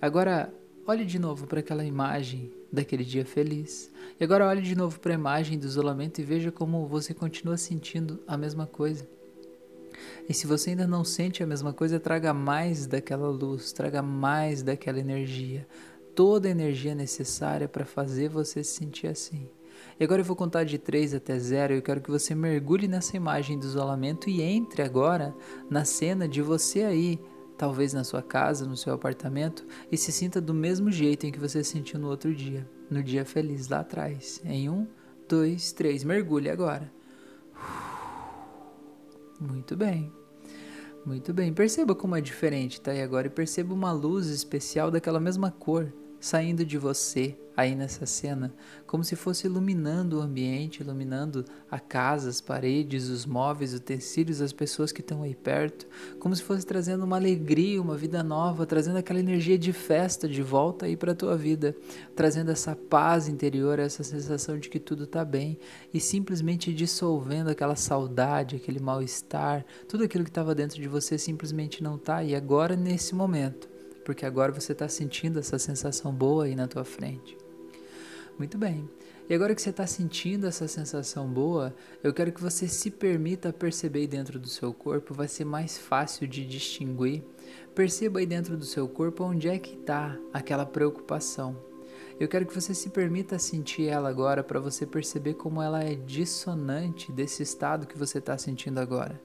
Agora, 0.00 0.50
olhe 0.86 1.04
de 1.04 1.18
novo 1.18 1.46
para 1.46 1.60
aquela 1.60 1.84
imagem 1.84 2.50
daquele 2.72 3.04
dia 3.04 3.26
feliz. 3.26 3.92
E 4.18 4.24
agora 4.24 4.48
olhe 4.48 4.62
de 4.62 4.74
novo 4.74 4.98
para 4.98 5.12
a 5.12 5.18
imagem 5.18 5.58
do 5.58 5.66
isolamento 5.66 6.18
e 6.18 6.24
veja 6.24 6.50
como 6.50 6.86
você 6.86 7.12
continua 7.12 7.58
sentindo 7.58 8.22
a 8.26 8.38
mesma 8.38 8.66
coisa. 8.66 9.19
E 10.28 10.34
se 10.34 10.46
você 10.46 10.70
ainda 10.70 10.86
não 10.86 11.04
sente 11.04 11.42
a 11.42 11.46
mesma 11.46 11.72
coisa, 11.72 12.00
traga 12.00 12.32
mais 12.32 12.86
daquela 12.86 13.28
luz, 13.28 13.72
traga 13.72 14.02
mais 14.02 14.62
daquela 14.62 14.98
energia, 14.98 15.66
toda 16.14 16.48
a 16.48 16.50
energia 16.50 16.94
necessária 16.94 17.68
para 17.68 17.84
fazer 17.84 18.28
você 18.28 18.62
se 18.62 18.74
sentir 18.74 19.06
assim. 19.06 19.48
E 19.98 20.04
agora 20.04 20.20
eu 20.20 20.24
vou 20.24 20.36
contar 20.36 20.64
de 20.64 20.78
3 20.78 21.14
até 21.14 21.38
0 21.38 21.74
e 21.74 21.76
eu 21.76 21.82
quero 21.82 22.00
que 22.00 22.10
você 22.10 22.34
mergulhe 22.34 22.88
nessa 22.88 23.16
imagem 23.16 23.58
do 23.58 23.66
isolamento 23.66 24.28
e 24.28 24.42
entre 24.42 24.82
agora 24.82 25.34
na 25.68 25.84
cena 25.84 26.28
de 26.28 26.40
você 26.40 26.84
aí, 26.84 27.20
talvez 27.56 27.92
na 27.92 28.04
sua 28.04 28.22
casa, 28.22 28.66
no 28.66 28.76
seu 28.76 28.94
apartamento, 28.94 29.66
e 29.90 29.96
se 29.96 30.10
sinta 30.10 30.40
do 30.40 30.54
mesmo 30.54 30.90
jeito 30.90 31.26
em 31.26 31.32
que 31.32 31.38
você 31.38 31.62
se 31.62 31.72
sentiu 31.72 31.98
no 31.98 32.08
outro 32.08 32.34
dia, 32.34 32.68
no 32.90 33.02
dia 33.02 33.24
feliz 33.24 33.68
lá 33.68 33.80
atrás. 33.80 34.40
Em 34.44 34.70
um, 34.70 34.86
dois, 35.28 35.72
três, 35.72 36.02
mergulhe 36.02 36.48
agora. 36.48 36.90
Muito 39.40 39.76
bem. 39.76 40.12
Muito 41.04 41.32
bem. 41.32 41.52
Perceba 41.52 41.94
como 41.94 42.14
é 42.14 42.20
diferente, 42.20 42.80
tá? 42.80 42.94
E 42.94 43.02
agora 43.02 43.30
perceba 43.30 43.72
uma 43.72 43.90
luz 43.90 44.26
especial 44.26 44.90
daquela 44.90 45.18
mesma 45.18 45.50
cor 45.50 45.92
saindo 46.20 46.64
de 46.64 46.76
você 46.76 47.38
aí 47.60 47.74
nessa 47.74 48.06
cena, 48.06 48.52
como 48.86 49.04
se 49.04 49.14
fosse 49.14 49.46
iluminando 49.46 50.18
o 50.18 50.20
ambiente, 50.22 50.80
iluminando 50.80 51.44
a 51.70 51.78
casa, 51.78 52.28
as 52.28 52.40
paredes, 52.40 53.08
os 53.08 53.26
móveis, 53.26 53.72
os 53.72 53.80
utensílios, 53.80 54.40
as 54.40 54.52
pessoas 54.52 54.90
que 54.92 55.00
estão 55.00 55.22
aí 55.22 55.34
perto, 55.34 55.86
como 56.18 56.34
se 56.34 56.42
fosse 56.42 56.64
trazendo 56.66 57.04
uma 57.04 57.16
alegria, 57.16 57.80
uma 57.80 57.96
vida 57.96 58.22
nova, 58.22 58.64
trazendo 58.66 58.96
aquela 58.96 59.20
energia 59.20 59.58
de 59.58 59.72
festa 59.72 60.28
de 60.28 60.42
volta 60.42 60.86
aí 60.86 60.96
para 60.96 61.12
a 61.12 61.14
tua 61.14 61.36
vida, 61.36 61.76
trazendo 62.16 62.50
essa 62.50 62.74
paz 62.74 63.28
interior, 63.28 63.78
essa 63.78 64.02
sensação 64.02 64.58
de 64.58 64.68
que 64.68 64.80
tudo 64.80 65.04
está 65.04 65.24
bem 65.24 65.58
e 65.92 66.00
simplesmente 66.00 66.72
dissolvendo 66.72 67.48
aquela 67.48 67.76
saudade, 67.76 68.56
aquele 68.56 68.80
mal-estar, 68.80 69.64
tudo 69.86 70.04
aquilo 70.04 70.24
que 70.24 70.30
estava 70.30 70.54
dentro 70.54 70.80
de 70.80 70.88
você 70.88 71.18
simplesmente 71.18 71.82
não 71.82 71.96
está 71.96 72.24
e 72.24 72.34
agora 72.34 72.74
nesse 72.74 73.14
momento 73.14 73.68
porque 74.04 74.26
agora 74.26 74.50
você 74.50 74.72
está 74.72 74.88
sentindo 74.88 75.38
essa 75.38 75.58
sensação 75.58 76.12
boa 76.12 76.44
aí 76.44 76.56
na 76.56 76.66
tua 76.66 76.84
frente. 76.84 77.39
Muito 78.40 78.56
bem. 78.56 78.88
E 79.28 79.34
agora 79.34 79.54
que 79.54 79.60
você 79.60 79.68
está 79.68 79.86
sentindo 79.86 80.46
essa 80.46 80.66
sensação 80.66 81.28
boa, 81.28 81.74
eu 82.02 82.10
quero 82.10 82.32
que 82.32 82.40
você 82.40 82.66
se 82.66 82.90
permita 82.90 83.52
perceber 83.52 84.06
dentro 84.06 84.38
do 84.38 84.48
seu 84.48 84.72
corpo, 84.72 85.12
vai 85.12 85.28
ser 85.28 85.44
mais 85.44 85.76
fácil 85.76 86.26
de 86.26 86.46
distinguir. 86.46 87.22
Perceba 87.74 88.18
aí 88.18 88.24
dentro 88.24 88.56
do 88.56 88.64
seu 88.64 88.88
corpo 88.88 89.24
onde 89.24 89.46
é 89.46 89.58
que 89.58 89.74
está 89.74 90.18
aquela 90.32 90.64
preocupação. 90.64 91.54
Eu 92.18 92.28
quero 92.28 92.46
que 92.46 92.54
você 92.54 92.74
se 92.74 92.88
permita 92.88 93.38
sentir 93.38 93.88
ela 93.88 94.08
agora 94.08 94.42
para 94.42 94.58
você 94.58 94.86
perceber 94.86 95.34
como 95.34 95.60
ela 95.60 95.84
é 95.84 95.94
dissonante 95.94 97.12
desse 97.12 97.42
estado 97.42 97.86
que 97.86 97.98
você 97.98 98.20
está 98.20 98.38
sentindo 98.38 98.80
agora. 98.80 99.20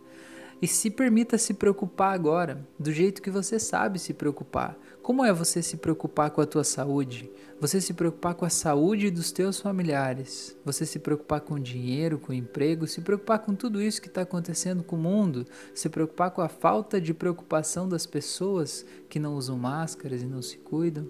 E 0.62 0.68
se 0.68 0.90
permita 0.90 1.38
se 1.38 1.54
preocupar 1.54 2.14
agora, 2.14 2.66
do 2.80 2.92
jeito 2.92 3.22
que 3.22 3.30
você 3.30 3.60
sabe 3.60 4.00
se 4.00 4.14
preocupar. 4.14 4.78
Como 5.02 5.24
é 5.24 5.32
você 5.32 5.62
se 5.62 5.78
preocupar 5.78 6.32
com 6.32 6.42
a 6.42 6.46
tua 6.46 6.64
saúde? 6.64 7.30
Você 7.60 7.80
se 7.80 7.94
preocupar 7.94 8.34
com 8.34 8.44
a 8.44 8.50
saúde 8.50 9.12
dos 9.12 9.32
teus 9.32 9.60
familiares? 9.60 10.58
Você 10.66 10.86
se 10.86 10.98
preocupar 10.98 11.42
com 11.42 11.54
o 11.54 11.60
dinheiro, 11.60 12.18
com 12.18 12.32
o 12.32 12.36
emprego? 12.36 12.88
Se 12.88 13.02
preocupar 13.02 13.40
com 13.40 13.54
tudo 13.54 13.82
isso 13.82 14.02
que 14.02 14.08
está 14.08 14.22
acontecendo 14.22 14.84
com 14.84 14.96
o 14.96 15.00
mundo? 15.00 15.46
Se 15.74 15.88
preocupar 15.90 16.32
com 16.32 16.42
a 16.42 16.50
falta 16.50 17.00
de 17.00 17.14
preocupação 17.14 17.88
das 17.88 18.06
pessoas 18.06 18.86
que 19.08 19.20
não 19.20 19.36
usam 19.36 19.58
máscaras 19.58 20.22
e 20.22 20.26
não 20.26 20.42
se 20.42 20.58
cuidam? 20.58 21.08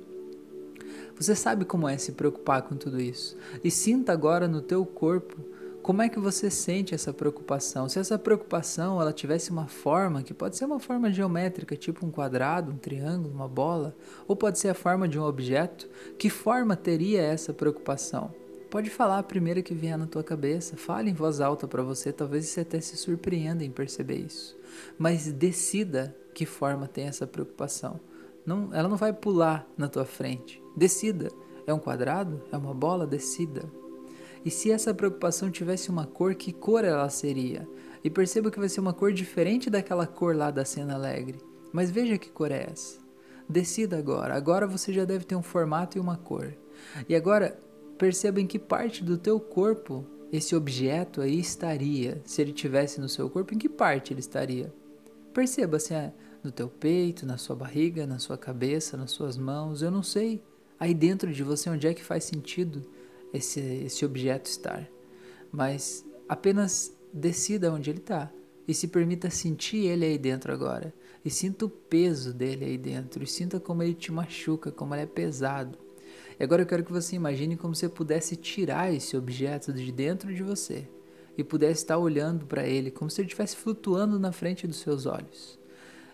Você 1.18 1.36
sabe 1.36 1.64
como 1.64 1.88
é 1.88 1.98
se 1.98 2.12
preocupar 2.12 2.64
com 2.64 2.76
tudo 2.76 3.00
isso. 3.00 3.38
E 3.64 3.72
sinta 3.72 4.12
agora 4.12 4.48
no 4.48 4.62
teu 4.62 4.86
corpo 4.86 5.38
como 5.86 6.02
é 6.02 6.10
que 6.10 6.20
você 6.20 6.50
sente 6.50 6.96
essa 6.96 7.14
preocupação? 7.14 7.88
Se 7.88 8.00
essa 8.00 8.18
preocupação 8.18 9.00
ela 9.00 9.14
tivesse 9.14 9.52
uma 9.52 9.68
forma, 9.68 10.24
que 10.24 10.34
pode 10.34 10.58
ser 10.58 10.66
uma 10.66 10.80
forma 10.80 11.14
geométrica, 11.14 11.76
tipo 11.76 12.04
um 12.04 12.10
quadrado, 12.10 12.72
um 12.72 12.76
triângulo, 12.76 13.32
uma 13.32 13.48
bola, 13.48 13.96
ou 14.28 14.36
pode 14.36 14.58
ser 14.58 14.70
a 14.70 14.74
forma 14.74 15.08
de 15.08 15.20
um 15.20 15.24
objeto, 15.24 15.88
que 16.18 16.28
forma 16.28 16.76
teria 16.76 17.22
essa 17.22 17.54
preocupação? 17.54 18.34
Pode 18.68 18.90
falar 18.90 19.20
a 19.20 19.24
primeira 19.24 19.62
que 19.62 19.76
vier 19.76 19.96
na 19.96 20.08
tua 20.08 20.24
cabeça, 20.24 20.76
fale 20.76 21.12
em 21.12 21.14
voz 21.14 21.40
alta 21.40 21.68
para 21.68 21.84
você, 21.84 22.12
talvez 22.12 22.48
você 22.48 22.62
até 22.62 22.82
se 22.82 22.98
surpreenda 22.98 23.64
em 23.64 23.70
perceber 23.70 24.18
isso. 24.18 24.58
Mas 24.98 25.32
decida 25.32 26.16
que 26.34 26.48
forma 26.48 26.88
tem 26.88 27.06
essa 27.06 27.28
preocupação. 27.28 28.00
Não, 28.44 28.74
ela 28.74 28.90
não 28.90 28.98
vai 28.98 29.14
pular 29.14 29.68
na 29.78 29.88
tua 29.88 30.04
frente. 30.04 30.60
Decida. 30.76 31.30
É 31.68 31.72
um 31.72 31.80
quadrado? 31.80 32.42
É 32.52 32.58
uma 32.58 32.74
bola? 32.74 33.06
Decida. 33.06 33.85
E 34.46 34.52
se 34.52 34.72
essa 34.72 34.94
preocupação 34.94 35.50
tivesse 35.50 35.90
uma 35.90 36.06
cor, 36.06 36.36
que 36.36 36.54
cor 36.54 36.86
ela 36.86 37.10
seria? 37.10 37.68
E 38.04 38.10
perceba 38.12 38.52
que 38.52 38.60
vai 38.60 38.70
ser 38.70 38.80
uma 38.80 38.94
cor 38.94 39.12
diferente 39.12 39.72
daquela 39.72 40.06
cor 40.06 40.36
lá 40.36 40.52
da 40.52 40.64
cena 40.64 40.94
alegre. 40.94 41.40
Mas 41.74 41.90
veja 41.90 42.20
que 42.20 42.30
cor 42.30 42.52
é 42.52 42.68
essa. 42.72 43.00
Decida 43.50 43.98
agora. 43.98 44.36
Agora 44.36 44.68
você 44.68 44.94
já 44.94 45.04
deve 45.04 45.26
ter 45.26 45.36
um 45.36 45.42
formato 45.42 45.98
e 45.98 46.02
uma 46.02 46.16
cor. 46.16 46.54
E 47.10 47.16
agora 47.16 47.60
perceba 47.98 48.40
em 48.40 48.46
que 48.46 48.60
parte 48.60 49.04
do 49.04 49.18
teu 49.18 49.40
corpo 49.40 50.06
esse 50.32 50.56
objeto 50.56 51.22
aí 51.22 51.40
estaria. 51.40 52.22
Se 52.24 52.42
ele 52.42 52.54
tivesse 52.54 53.02
no 53.02 53.10
seu 53.10 53.28
corpo, 53.30 53.54
em 53.54 53.58
que 53.58 53.70
parte 53.70 54.14
ele 54.14 54.20
estaria? 54.20 54.72
Perceba 55.34 55.80
se 55.80 55.94
é 55.96 56.14
no 56.44 56.52
teu 56.52 56.70
peito, 56.70 57.26
na 57.26 57.38
sua 57.38 57.56
barriga, 57.56 58.06
na 58.06 58.20
sua 58.20 58.38
cabeça, 58.38 58.96
nas 58.96 59.10
suas 59.10 59.38
mãos, 59.38 59.82
eu 59.82 59.90
não 59.90 60.04
sei. 60.04 60.44
Aí 60.80 60.94
dentro 60.94 61.34
de 61.34 61.44
você, 61.44 61.70
onde 61.70 61.88
é 61.88 61.94
que 61.94 62.04
faz 62.04 62.26
sentido? 62.26 62.84
Esse, 63.36 63.60
esse 63.60 64.06
objeto 64.06 64.50
estar, 64.50 64.90
mas 65.52 66.06
apenas 66.28 66.96
decida 67.14 67.72
onde 67.72 67.90
ele 67.90 68.00
está 68.00 68.32
e 68.68 68.74
se 68.74 68.88
permita 68.88 69.30
sentir 69.30 69.86
ele 69.86 70.06
aí 70.06 70.18
dentro 70.18 70.52
agora. 70.52 70.94
E 71.24 71.30
sinta 71.30 71.66
o 71.66 71.70
peso 71.70 72.34
dele 72.34 72.66
aí 72.66 72.78
dentro. 72.78 73.24
E 73.24 73.28
sinta 73.28 73.60
como 73.60 73.82
ele 73.82 73.94
te 73.94 74.12
machuca, 74.12 74.72
como 74.72 74.94
ele 74.94 75.04
é 75.04 75.08
pesado. 75.08 75.78
E 76.40 76.44
agora 76.44 76.62
eu 76.62 76.66
quero 76.66 76.84
que 76.84 76.92
você 76.92 77.16
imagine 77.16 77.56
como 77.56 77.74
você 77.74 77.88
pudesse 77.88 78.36
tirar 78.36 78.94
esse 78.94 79.16
objeto 79.16 79.72
de 79.72 79.92
dentro 79.92 80.34
de 80.34 80.44
você 80.44 80.88
e 81.38 81.44
pudesse 81.44 81.84
estar 81.84 81.98
olhando 81.98 82.46
para 82.46 82.68
ele 82.68 82.92
como 82.92 83.10
se 83.10 83.22
ele 83.22 83.28
estivesse 83.28 83.56
flutuando 83.56 84.20
na 84.20 84.32
frente 84.32 84.68
dos 84.68 84.78
seus 84.78 85.06
olhos. 85.06 85.60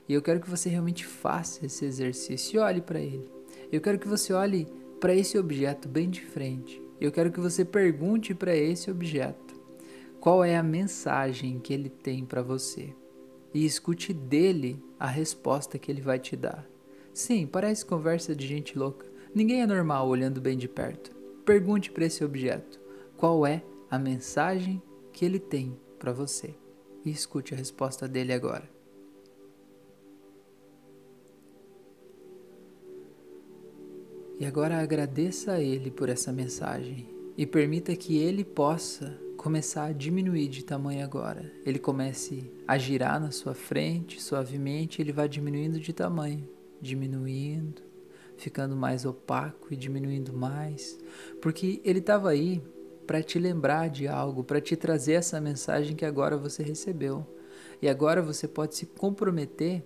E 0.08 0.14
eu 0.14 0.22
quero 0.22 0.40
que 0.40 0.50
você 0.50 0.70
realmente 0.70 1.06
faça 1.06 1.66
esse 1.66 1.86
exercício 1.86 2.58
e 2.58 2.60
olhe 2.60 2.82
para 2.82 3.00
ele. 3.00 3.30
Eu 3.72 3.82
quero 3.82 4.00
que 4.00 4.08
você 4.08 4.34
olhe 4.34 4.68
para 5.00 5.16
esse 5.16 5.38
objeto 5.38 5.88
bem 5.88 6.10
de 6.10 6.22
frente 6.22 6.81
eu 7.06 7.12
quero 7.12 7.32
que 7.32 7.40
você 7.40 7.66
pergunte 7.66 8.36
para 8.36 8.56
esse 8.56 8.92
objeto 8.92 9.60
qual 10.20 10.44
é 10.44 10.56
a 10.56 10.62
mensagem 10.62 11.60
que 11.60 11.74
ele 11.74 11.90
tem 11.90 12.24
para 12.24 12.44
você 12.44 12.94
e 13.54 13.66
escute 13.66 14.14
dele 14.14 14.82
a 15.00 15.08
resposta 15.08 15.80
que 15.80 15.92
ele 15.92 16.02
vai 16.02 16.20
te 16.20 16.36
dar. 16.36 16.66
Sim, 17.12 17.48
parece 17.48 17.84
conversa 17.84 18.36
de 18.36 18.46
gente 18.48 18.78
louca. 18.78 19.06
Ninguém 19.34 19.62
é 19.62 19.68
normal 19.68 20.08
olhando 20.08 20.40
bem 20.40 20.58
de 20.58 20.68
perto. 20.68 21.12
Pergunte 21.44 21.92
para 21.92 22.06
esse 22.06 22.24
objeto 22.24 22.80
qual 23.18 23.46
é 23.48 23.64
a 23.90 23.98
mensagem 23.98 24.82
que 25.12 25.26
ele 25.26 25.40
tem 25.40 25.76
para 25.98 26.14
você 26.14 26.54
e 27.04 27.10
escute 27.10 27.54
a 27.54 27.58
resposta 27.58 28.08
dele 28.08 28.32
agora. 28.32 28.70
E 34.42 34.46
agora 34.48 34.82
agradeça 34.82 35.52
a 35.52 35.62
Ele 35.62 35.92
por 35.92 36.10
essa 36.10 36.34
mensagem 36.34 37.08
e 37.38 37.46
permita 37.46 37.96
que 37.96 38.18
Ele 38.18 38.44
possa 38.44 39.16
começar 39.38 39.86
a 39.86 39.92
diminuir 39.92 40.48
de 40.48 40.66
tamanho 40.66 41.04
agora. 41.04 41.54
Ele 41.64 41.78
comece 41.78 42.52
a 42.68 42.76
girar 42.76 43.22
na 43.22 43.30
sua 43.30 43.54
frente 43.54 44.20
suavemente, 44.20 45.00
ele 45.00 45.12
vai 45.12 45.30
diminuindo 45.30 45.80
de 45.80 45.94
tamanho, 45.94 46.50
diminuindo, 46.82 47.84
ficando 48.36 48.76
mais 48.76 49.06
opaco 49.06 49.68
e 49.70 49.78
diminuindo 49.78 50.34
mais, 50.34 50.98
porque 51.40 51.80
ele 51.86 52.00
estava 52.00 52.32
aí 52.32 52.64
para 53.06 53.22
te 53.22 53.38
lembrar 53.38 53.92
de 53.92 54.08
algo, 54.08 54.44
para 54.44 54.60
te 54.60 54.76
trazer 54.76 55.14
essa 55.14 55.40
mensagem 55.40 55.96
que 55.96 56.04
agora 56.04 56.36
você 56.36 56.64
recebeu. 56.64 57.28
E 57.80 57.88
agora 57.88 58.24
você 58.24 58.48
pode 58.48 58.74
se 58.76 58.88
comprometer 58.88 59.84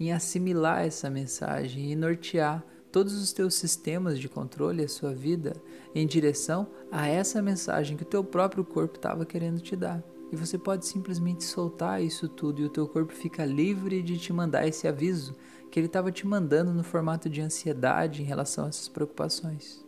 em 0.00 0.12
assimilar 0.12 0.86
essa 0.86 1.10
mensagem 1.10 1.92
e 1.92 1.96
nortear 1.96 2.64
todos 2.90 3.14
os 3.14 3.32
teus 3.32 3.54
sistemas 3.54 4.18
de 4.18 4.28
controle, 4.28 4.84
a 4.84 4.88
sua 4.88 5.14
vida, 5.14 5.54
em 5.94 6.06
direção 6.06 6.68
a 6.90 7.06
essa 7.06 7.42
mensagem 7.42 7.96
que 7.96 8.02
o 8.02 8.06
teu 8.06 8.24
próprio 8.24 8.64
corpo 8.64 8.96
estava 8.96 9.26
querendo 9.26 9.60
te 9.60 9.76
dar. 9.76 10.02
E 10.30 10.36
você 10.36 10.58
pode 10.58 10.86
simplesmente 10.86 11.44
soltar 11.44 12.02
isso 12.02 12.28
tudo 12.28 12.60
e 12.60 12.64
o 12.64 12.68
teu 12.68 12.86
corpo 12.86 13.12
fica 13.12 13.44
livre 13.44 14.02
de 14.02 14.18
te 14.18 14.32
mandar 14.32 14.66
esse 14.66 14.86
aviso 14.86 15.34
que 15.70 15.78
ele 15.78 15.86
estava 15.86 16.12
te 16.12 16.26
mandando 16.26 16.72
no 16.72 16.82
formato 16.82 17.28
de 17.28 17.40
ansiedade 17.40 18.22
em 18.22 18.26
relação 18.26 18.66
a 18.66 18.68
essas 18.68 18.88
preocupações. 18.88 19.86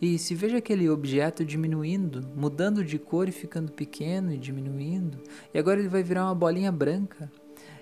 E 0.00 0.18
se 0.18 0.34
veja 0.34 0.56
aquele 0.56 0.88
objeto 0.88 1.44
diminuindo, 1.44 2.26
mudando 2.34 2.82
de 2.82 2.98
cor 2.98 3.28
e 3.28 3.32
ficando 3.32 3.70
pequeno 3.70 4.32
e 4.32 4.38
diminuindo, 4.38 5.18
e 5.52 5.58
agora 5.58 5.78
ele 5.78 5.90
vai 5.90 6.02
virar 6.02 6.24
uma 6.24 6.34
bolinha 6.34 6.72
branca, 6.72 7.30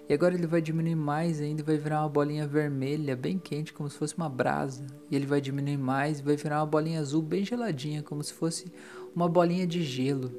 e 0.08 0.14
agora 0.14 0.34
ele 0.34 0.46
vai 0.46 0.62
diminuir 0.62 0.94
mais 0.94 1.38
ainda 1.38 1.60
e 1.60 1.64
vai 1.64 1.76
virar 1.76 2.00
uma 2.00 2.08
bolinha 2.08 2.46
vermelha, 2.46 3.14
bem 3.14 3.38
quente, 3.38 3.74
como 3.74 3.90
se 3.90 3.98
fosse 3.98 4.16
uma 4.16 4.28
brasa. 4.28 4.86
E 5.10 5.14
ele 5.14 5.26
vai 5.26 5.38
diminuir 5.38 5.76
mais 5.76 6.18
e 6.18 6.22
vai 6.22 6.34
virar 6.34 6.60
uma 6.60 6.66
bolinha 6.66 6.98
azul 6.98 7.20
bem 7.20 7.44
geladinha, 7.44 8.02
como 8.02 8.24
se 8.24 8.32
fosse 8.32 8.72
uma 9.14 9.28
bolinha 9.28 9.66
de 9.66 9.82
gelo. 9.82 10.32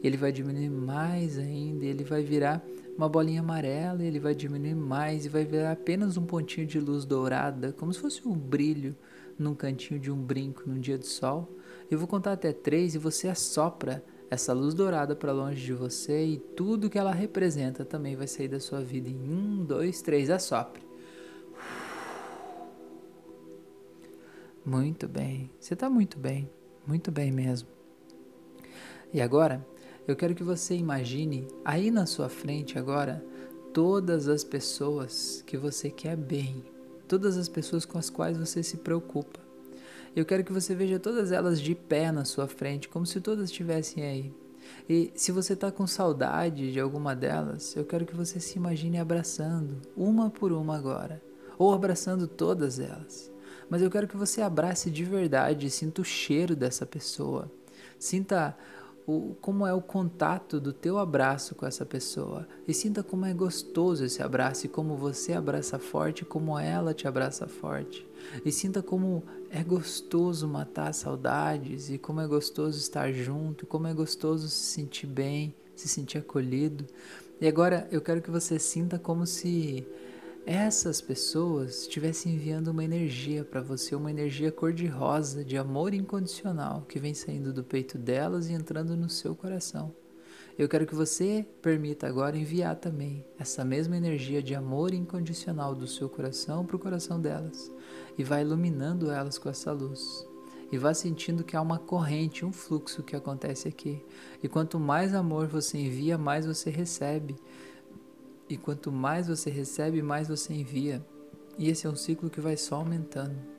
E 0.00 0.06
ele 0.06 0.16
vai 0.16 0.30
diminuir 0.30 0.70
mais 0.70 1.38
ainda 1.38 1.84
e 1.84 1.88
ele 1.88 2.04
vai 2.04 2.22
virar 2.22 2.64
uma 2.96 3.08
bolinha 3.08 3.40
amarela 3.40 4.04
e 4.04 4.06
ele 4.06 4.20
vai 4.20 4.32
diminuir 4.32 4.76
mais 4.76 5.26
e 5.26 5.28
vai 5.28 5.44
virar 5.44 5.72
apenas 5.72 6.16
um 6.16 6.24
pontinho 6.24 6.66
de 6.66 6.78
luz 6.78 7.04
dourada, 7.04 7.72
como 7.72 7.92
se 7.92 7.98
fosse 7.98 8.26
um 8.28 8.32
brilho 8.32 8.94
num 9.36 9.56
cantinho 9.56 9.98
de 9.98 10.10
um 10.10 10.16
brinco 10.16 10.62
num 10.66 10.78
dia 10.78 10.96
de 10.96 11.06
sol. 11.06 11.52
Eu 11.90 11.98
vou 11.98 12.06
contar 12.06 12.32
até 12.32 12.52
três 12.52 12.94
e 12.94 12.98
você 12.98 13.26
assopra 13.26 14.04
essa 14.30 14.52
luz 14.52 14.74
dourada 14.74 15.14
para 15.14 15.32
longe 15.32 15.64
de 15.64 15.72
você 15.72 16.24
e 16.24 16.36
tudo 16.38 16.90
que 16.90 16.98
ela 16.98 17.12
representa 17.12 17.84
também 17.84 18.16
vai 18.16 18.26
sair 18.26 18.48
da 18.48 18.60
sua 18.60 18.80
vida 18.80 19.08
em 19.08 19.16
um, 19.16 19.64
dois, 19.64 20.02
três, 20.02 20.30
assopre. 20.30 20.82
Muito 24.64 25.06
bem, 25.06 25.48
você 25.60 25.74
está 25.74 25.88
muito 25.88 26.18
bem, 26.18 26.50
muito 26.84 27.12
bem 27.12 27.30
mesmo. 27.30 27.68
E 29.12 29.20
agora, 29.20 29.64
eu 30.08 30.16
quero 30.16 30.34
que 30.34 30.42
você 30.42 30.74
imagine 30.74 31.46
aí 31.64 31.90
na 31.90 32.04
sua 32.04 32.28
frente 32.28 32.76
agora 32.76 33.24
todas 33.72 34.26
as 34.26 34.42
pessoas 34.42 35.42
que 35.46 35.56
você 35.56 35.88
quer 35.88 36.16
bem, 36.16 36.64
todas 37.06 37.36
as 37.36 37.48
pessoas 37.48 37.84
com 37.84 37.96
as 37.96 38.10
quais 38.10 38.36
você 38.36 38.62
se 38.62 38.78
preocupa. 38.78 39.45
Eu 40.16 40.24
quero 40.24 40.42
que 40.42 40.52
você 40.52 40.74
veja 40.74 40.98
todas 40.98 41.30
elas 41.30 41.60
de 41.60 41.74
pé 41.74 42.10
na 42.10 42.24
sua 42.24 42.48
frente, 42.48 42.88
como 42.88 43.04
se 43.04 43.20
todas 43.20 43.50
estivessem 43.50 44.02
aí. 44.02 44.34
E 44.88 45.12
se 45.14 45.30
você 45.30 45.52
está 45.52 45.70
com 45.70 45.86
saudade 45.86 46.72
de 46.72 46.80
alguma 46.80 47.14
delas, 47.14 47.76
eu 47.76 47.84
quero 47.84 48.06
que 48.06 48.16
você 48.16 48.40
se 48.40 48.56
imagine 48.56 48.98
abraçando, 48.98 49.76
uma 49.94 50.30
por 50.30 50.52
uma 50.52 50.74
agora, 50.74 51.22
ou 51.58 51.70
abraçando 51.70 52.26
todas 52.26 52.80
elas. 52.80 53.30
Mas 53.68 53.82
eu 53.82 53.90
quero 53.90 54.08
que 54.08 54.16
você 54.16 54.40
abrace 54.40 54.90
de 54.90 55.04
verdade, 55.04 55.68
sinta 55.68 56.00
o 56.00 56.04
cheiro 56.04 56.56
dessa 56.56 56.86
pessoa, 56.86 57.52
sinta 57.98 58.56
o, 59.06 59.36
como 59.42 59.66
é 59.66 59.74
o 59.74 59.82
contato 59.82 60.58
do 60.58 60.72
teu 60.72 60.98
abraço 60.98 61.54
com 61.54 61.66
essa 61.66 61.84
pessoa. 61.84 62.48
E 62.66 62.72
sinta 62.72 63.02
como 63.02 63.26
é 63.26 63.34
gostoso 63.34 64.02
esse 64.02 64.22
abraço 64.22 64.64
e 64.64 64.68
como 64.70 64.96
você 64.96 65.34
abraça 65.34 65.78
forte, 65.78 66.24
como 66.24 66.58
ela 66.58 66.94
te 66.94 67.06
abraça 67.06 67.46
forte. 67.46 68.05
E 68.44 68.52
sinta 68.52 68.82
como 68.82 69.22
é 69.50 69.62
gostoso 69.62 70.46
matar 70.46 70.92
saudades 70.92 71.90
e 71.90 71.98
como 71.98 72.20
é 72.20 72.26
gostoso 72.26 72.78
estar 72.78 73.12
junto, 73.12 73.66
como 73.66 73.86
é 73.86 73.94
gostoso 73.94 74.48
se 74.48 74.74
sentir 74.74 75.06
bem, 75.06 75.54
se 75.74 75.88
sentir 75.88 76.18
acolhido. 76.18 76.86
E 77.40 77.46
agora 77.46 77.86
eu 77.90 78.00
quero 78.00 78.22
que 78.22 78.30
você 78.30 78.58
sinta 78.58 78.98
como 78.98 79.26
se 79.26 79.86
essas 80.46 81.00
pessoas 81.00 81.82
estivessem 81.82 82.34
enviando 82.34 82.68
uma 82.68 82.84
energia 82.84 83.44
para 83.44 83.60
você, 83.60 83.96
uma 83.96 84.10
energia 84.10 84.52
cor-de-rosa 84.52 85.44
de 85.44 85.58
amor 85.58 85.92
incondicional 85.92 86.82
que 86.88 87.00
vem 87.00 87.14
saindo 87.14 87.52
do 87.52 87.64
peito 87.64 87.98
delas 87.98 88.48
e 88.48 88.52
entrando 88.52 88.96
no 88.96 89.10
seu 89.10 89.34
coração. 89.34 89.92
Eu 90.58 90.68
quero 90.68 90.86
que 90.86 90.94
você 90.94 91.44
permita 91.60 92.06
agora 92.06 92.38
enviar 92.38 92.76
também 92.76 93.22
essa 93.38 93.62
mesma 93.64 93.96
energia 93.96 94.42
de 94.42 94.54
amor 94.54 94.94
incondicional 94.94 95.74
do 95.74 95.86
seu 95.86 96.08
coração 96.08 96.64
para 96.64 96.76
o 96.76 96.78
coração 96.78 97.20
delas 97.20 97.70
e 98.16 98.24
vai 98.24 98.42
iluminando 98.42 99.10
elas 99.10 99.38
com 99.38 99.48
essa 99.48 99.72
luz. 99.72 100.26
E 100.70 100.78
vá 100.78 100.92
sentindo 100.92 101.44
que 101.44 101.56
há 101.56 101.60
uma 101.60 101.78
corrente, 101.78 102.44
um 102.44 102.52
fluxo 102.52 103.02
que 103.02 103.14
acontece 103.14 103.68
aqui. 103.68 104.04
E 104.42 104.48
quanto 104.48 104.80
mais 104.80 105.14
amor 105.14 105.46
você 105.46 105.78
envia, 105.78 106.18
mais 106.18 106.44
você 106.44 106.70
recebe. 106.70 107.36
E 108.48 108.56
quanto 108.56 108.90
mais 108.90 109.28
você 109.28 109.48
recebe, 109.48 110.02
mais 110.02 110.28
você 110.28 110.52
envia. 110.52 111.04
E 111.56 111.68
esse 111.68 111.86
é 111.86 111.90
um 111.90 111.96
ciclo 111.96 112.28
que 112.28 112.40
vai 112.40 112.56
só 112.56 112.76
aumentando. 112.76 113.55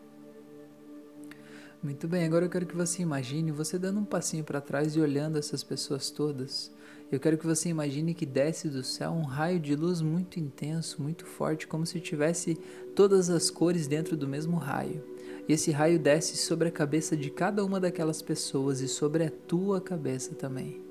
Muito 1.87 2.05
bem, 2.05 2.25
agora 2.25 2.43
eu 2.43 2.49
quero 2.49 2.65
que 2.65 2.75
você 2.75 3.01
imagine 3.01 3.49
você 3.49 3.79
dando 3.79 4.01
um 4.01 4.03
passinho 4.03 4.43
para 4.43 4.59
trás 4.59 4.93
e 4.93 4.99
olhando 4.99 5.37
essas 5.37 5.63
pessoas 5.63 6.11
todas. 6.11 6.69
Eu 7.09 7.17
quero 7.17 7.37
que 7.37 7.47
você 7.47 7.69
imagine 7.69 8.13
que 8.13 8.25
desce 8.25 8.67
do 8.67 8.83
céu 8.83 9.11
um 9.11 9.23
raio 9.23 9.57
de 9.57 9.73
luz 9.73 10.01
muito 10.01 10.37
intenso, 10.37 11.01
muito 11.01 11.25
forte, 11.25 11.65
como 11.65 11.85
se 11.85 12.01
tivesse 12.01 12.55
todas 12.93 13.29
as 13.29 13.49
cores 13.49 13.87
dentro 13.87 14.17
do 14.17 14.27
mesmo 14.27 14.57
raio. 14.57 15.01
E 15.47 15.53
esse 15.53 15.71
raio 15.71 15.97
desce 15.97 16.35
sobre 16.35 16.67
a 16.67 16.71
cabeça 16.71 17.15
de 17.15 17.29
cada 17.29 17.63
uma 17.63 17.79
daquelas 17.79 18.21
pessoas 18.21 18.81
e 18.81 18.87
sobre 18.89 19.23
a 19.23 19.31
tua 19.31 19.79
cabeça 19.79 20.35
também. 20.35 20.81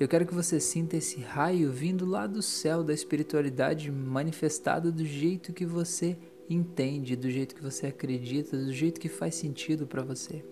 Eu 0.00 0.08
quero 0.08 0.24
que 0.24 0.34
você 0.34 0.58
sinta 0.58 0.96
esse 0.96 1.20
raio 1.20 1.70
vindo 1.70 2.06
lá 2.06 2.26
do 2.26 2.40
céu 2.40 2.82
da 2.82 2.94
espiritualidade 2.94 3.92
manifestada 3.92 4.90
do 4.90 5.04
jeito 5.04 5.52
que 5.52 5.66
você 5.66 6.16
entende, 6.48 7.16
do 7.16 7.30
jeito 7.30 7.54
que 7.54 7.62
você 7.62 7.88
acredita, 7.88 8.56
do 8.56 8.72
jeito 8.72 9.00
que 9.00 9.08
faz 9.08 9.34
sentido 9.34 9.86
para 9.86 10.02
você. 10.02 10.44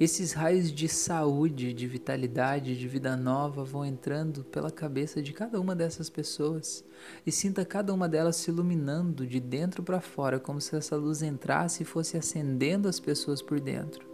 Esses 0.00 0.32
raios 0.32 0.70
de 0.70 0.88
saúde, 0.88 1.72
de 1.72 1.86
vitalidade, 1.88 2.78
de 2.78 2.86
vida 2.86 3.16
nova 3.16 3.64
vão 3.64 3.84
entrando 3.84 4.44
pela 4.44 4.70
cabeça 4.70 5.20
de 5.20 5.32
cada 5.32 5.60
uma 5.60 5.74
dessas 5.74 6.08
pessoas 6.08 6.84
e 7.26 7.32
sinta 7.32 7.64
cada 7.64 7.92
uma 7.92 8.08
delas 8.08 8.36
se 8.36 8.48
iluminando 8.48 9.26
de 9.26 9.40
dentro 9.40 9.82
para 9.82 10.00
fora, 10.00 10.38
como 10.38 10.60
se 10.60 10.76
essa 10.76 10.94
luz 10.94 11.20
entrasse 11.20 11.82
e 11.82 11.86
fosse 11.86 12.16
acendendo 12.16 12.88
as 12.88 13.00
pessoas 13.00 13.42
por 13.42 13.58
dentro, 13.58 14.06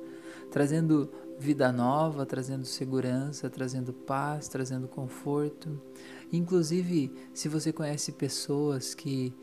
trazendo 0.50 1.12
vida 1.38 1.70
nova, 1.70 2.24
trazendo 2.24 2.64
segurança, 2.64 3.50
trazendo 3.50 3.92
paz, 3.92 4.48
trazendo 4.48 4.88
conforto. 4.88 5.78
Inclusive, 6.32 7.12
se 7.34 7.46
você 7.46 7.72
conhece 7.72 8.12
pessoas 8.12 8.94
que 8.94 9.34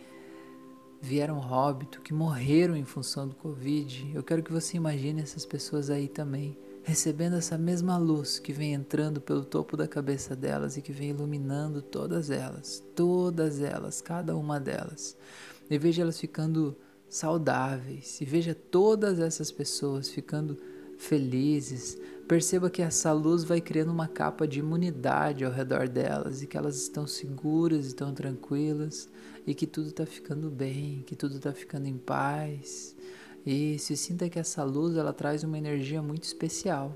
vieram 1.01 1.39
óbito, 1.39 1.99
que 2.01 2.13
morreram 2.13 2.75
em 2.75 2.85
função 2.85 3.27
do 3.27 3.35
Covid, 3.35 4.11
eu 4.13 4.21
quero 4.21 4.43
que 4.43 4.51
você 4.51 4.77
imagine 4.77 5.21
essas 5.21 5.45
pessoas 5.45 5.89
aí 5.89 6.07
também, 6.07 6.55
recebendo 6.83 7.35
essa 7.35 7.57
mesma 7.57 7.97
luz 7.97 8.37
que 8.37 8.53
vem 8.53 8.73
entrando 8.73 9.19
pelo 9.19 9.43
topo 9.43 9.75
da 9.75 9.87
cabeça 9.87 10.35
delas 10.35 10.77
e 10.77 10.81
que 10.81 10.91
vem 10.91 11.09
iluminando 11.09 11.81
todas 11.81 12.29
elas, 12.29 12.83
todas 12.95 13.61
elas, 13.61 13.99
cada 13.99 14.35
uma 14.37 14.59
delas. 14.59 15.17
E 15.69 15.77
veja 15.77 16.03
elas 16.03 16.19
ficando 16.19 16.77
saudáveis, 17.09 18.21
e 18.21 18.25
veja 18.25 18.53
todas 18.53 19.19
essas 19.19 19.51
pessoas 19.51 20.09
ficando 20.09 20.57
felizes. 20.97 21.97
Perceba 22.31 22.69
que 22.69 22.81
essa 22.81 23.11
luz 23.11 23.43
vai 23.43 23.59
criando 23.59 23.91
uma 23.91 24.07
capa 24.07 24.47
de 24.47 24.59
imunidade 24.59 25.43
ao 25.43 25.51
redor 25.51 25.89
delas 25.89 26.41
e 26.41 26.47
que 26.47 26.55
elas 26.55 26.77
estão 26.77 27.05
seguras, 27.05 27.87
estão 27.87 28.13
tranquilas 28.13 29.09
e 29.45 29.53
que 29.53 29.67
tudo 29.67 29.89
está 29.89 30.05
ficando 30.05 30.49
bem, 30.49 31.03
que 31.05 31.13
tudo 31.13 31.35
está 31.35 31.51
ficando 31.51 31.87
em 31.87 31.97
paz. 31.97 32.95
E 33.45 33.77
se 33.79 33.97
sinta 33.97 34.29
que 34.29 34.39
essa 34.39 34.63
luz 34.63 34.95
ela 34.95 35.11
traz 35.11 35.43
uma 35.43 35.57
energia 35.57 36.01
muito 36.01 36.23
especial, 36.23 36.95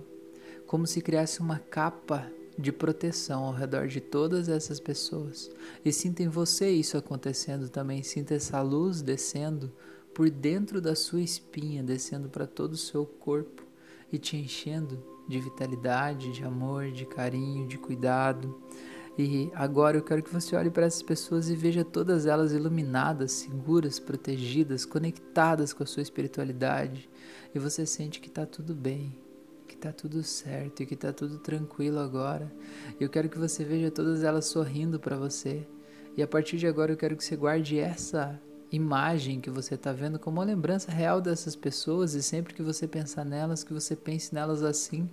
como 0.66 0.88
se 0.88 1.02
criasse 1.02 1.42
uma 1.42 1.60
capa 1.60 2.32
de 2.58 2.72
proteção 2.72 3.44
ao 3.44 3.54
redor 3.54 3.90
de 3.90 4.00
todas 4.00 4.48
essas 4.48 4.80
pessoas. 4.80 5.52
E 5.84 5.92
sinta 5.92 6.24
em 6.24 6.30
você 6.30 6.70
isso 6.70 6.98
acontecendo 6.98 7.68
também, 7.68 8.04
sinta 8.04 8.36
essa 8.36 8.62
luz 8.62 9.02
descendo 9.02 9.70
por 10.14 10.30
dentro 10.30 10.80
da 10.80 10.96
sua 10.96 11.22
espinha, 11.22 11.84
descendo 11.84 12.30
para 12.30 12.48
todo 12.48 12.72
o 12.72 12.78
seu 12.78 13.06
corpo 13.06 13.64
e 14.10 14.18
te 14.18 14.38
enchendo 14.38 15.15
de 15.28 15.40
vitalidade, 15.40 16.32
de 16.32 16.44
amor, 16.44 16.92
de 16.92 17.06
carinho, 17.06 17.68
de 17.68 17.78
cuidado. 17.78 18.60
E 19.18 19.50
agora 19.56 19.98
eu 19.98 20.04
quero 20.04 20.22
que 20.22 20.34
você 20.34 20.56
olhe 20.56 20.70
para 20.70 20.86
essas 20.86 21.02
pessoas 21.02 21.50
e 21.50 21.56
veja 21.56 21.86
todas 21.86 22.26
elas 22.26 22.52
iluminadas, 22.52 23.32
seguras, 23.32 23.98
protegidas, 23.98 24.86
conectadas 24.86 25.72
com 25.72 25.84
a 25.84 25.86
sua 25.86 26.02
espiritualidade. 26.02 27.10
E 27.54 27.60
você 27.60 27.86
sente 27.86 28.20
que 28.20 28.28
está 28.28 28.46
tudo 28.46 28.76
bem, 28.76 29.18
que 29.68 29.76
está 29.76 29.94
tudo 29.94 30.22
certo 30.22 30.84
e 30.84 30.86
que 30.86 30.96
está 30.96 31.14
tudo 31.14 31.40
tranquilo 31.40 32.00
agora. 32.00 32.52
Eu 33.00 33.10
quero 33.10 33.30
que 33.30 33.40
você 33.40 33.64
veja 33.64 33.90
todas 33.90 34.22
elas 34.22 34.46
sorrindo 34.46 35.00
para 35.00 35.16
você. 35.16 35.66
E 36.18 36.22
a 36.22 36.28
partir 36.28 36.58
de 36.58 36.68
agora 36.68 36.92
eu 36.92 36.98
quero 36.98 37.16
que 37.16 37.24
você 37.24 37.38
guarde 37.38 37.80
essa 37.80 38.40
imagem 38.72 39.40
que 39.40 39.50
você 39.50 39.76
está 39.76 39.92
vendo 39.92 40.20
como 40.20 40.38
uma 40.38 40.46
lembrança 40.46 40.92
real 40.92 41.22
dessas 41.22 41.56
pessoas 41.56 42.14
e 42.14 42.24
sempre 42.24 42.54
que 42.54 42.64
você 42.64 42.88
pensar 42.88 43.24
nelas, 43.24 43.64
que 43.64 43.74
você 43.74 43.96
pense 43.96 44.34
nelas 44.34 44.64
assim 44.64 45.10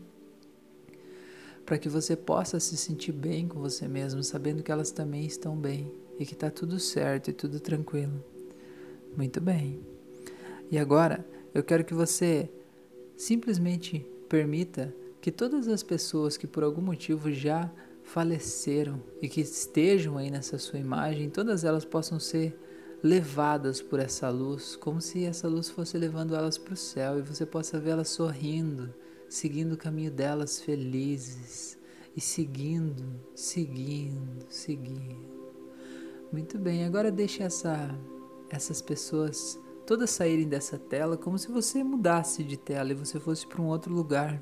para 1.65 1.79
que 1.79 1.89
você 1.89 2.17
possa 2.17 2.59
se 2.59 2.77
sentir 2.77 3.13
bem 3.13 3.47
com 3.47 3.61
você 3.61 3.87
mesmo, 3.87 4.23
sabendo 4.23 4.63
que 4.63 4.73
elas 4.73 4.91
também 4.91 5.25
estão 5.25 5.57
bem 5.57 5.93
e 6.19 6.27
que 6.27 6.35
está 6.35 6.51
tudo 6.51 6.79
certo 6.79 7.31
e 7.31 7.33
tudo 7.33 7.61
tranquilo. 7.61 8.23
Muito 9.17 9.41
bem. 9.41 9.81
E 10.71 10.79
agora 10.79 11.25
eu 11.55 11.63
quero 11.63 11.85
que 11.85 11.95
você 11.95 12.51
simplesmente 13.17 14.05
permita 14.29 14.95
que 15.21 15.31
todas 15.31 15.69
as 15.69 15.83
pessoas 15.83 16.37
que 16.37 16.47
por 16.47 16.65
algum 16.65 16.83
motivo 16.83 17.31
já 17.31 17.71
faleceram 18.03 19.01
e 19.21 19.29
que 19.29 19.41
estejam 19.41 20.19
aí 20.19 20.31
nessa 20.31 20.59
sua 20.59 20.79
imagem, 20.79 21.31
todas 21.31 21.63
elas 21.63 21.85
possam 21.85 22.19
ser 22.19 22.59
levadas 23.03 23.83
por 23.83 23.99
essa 23.99 24.31
luz, 24.31 24.77
como 24.77 25.01
se 25.01 25.25
essa 25.25 25.49
luz 25.49 25.69
fosse 25.69 25.99
levando 25.99 26.37
elas 26.37 26.57
para 26.57 26.75
o 26.75 26.77
céu 26.77 27.19
e 27.19 27.23
você 27.23 27.45
possa 27.45 27.81
vê-las 27.81 28.11
sorrindo, 28.11 28.95
seguindo 29.29 29.73
o 29.73 29.77
caminho 29.77 30.11
delas 30.11 30.61
felizes 30.61 31.77
e 32.17 32.21
seguindo, 32.21 33.03
seguindo, 33.35 34.47
seguindo. 34.49 35.33
Muito 36.31 36.57
bem, 36.59 36.85
agora 36.85 37.11
deixe 37.11 37.43
essa, 37.43 37.91
essas 38.49 38.81
pessoas 38.81 39.59
todas 39.85 40.11
saírem 40.11 40.49
dessa 40.49 40.79
tela 40.79 41.17
como 41.17 41.37
se 41.39 41.51
você 41.51 41.83
mudasse 41.83 42.45
de 42.45 42.57
tela 42.57 42.93
e 42.93 42.95
você 42.95 43.19
fosse 43.19 43.45
para 43.47 43.61
um 43.61 43.67
outro 43.67 43.93
lugar. 43.93 44.41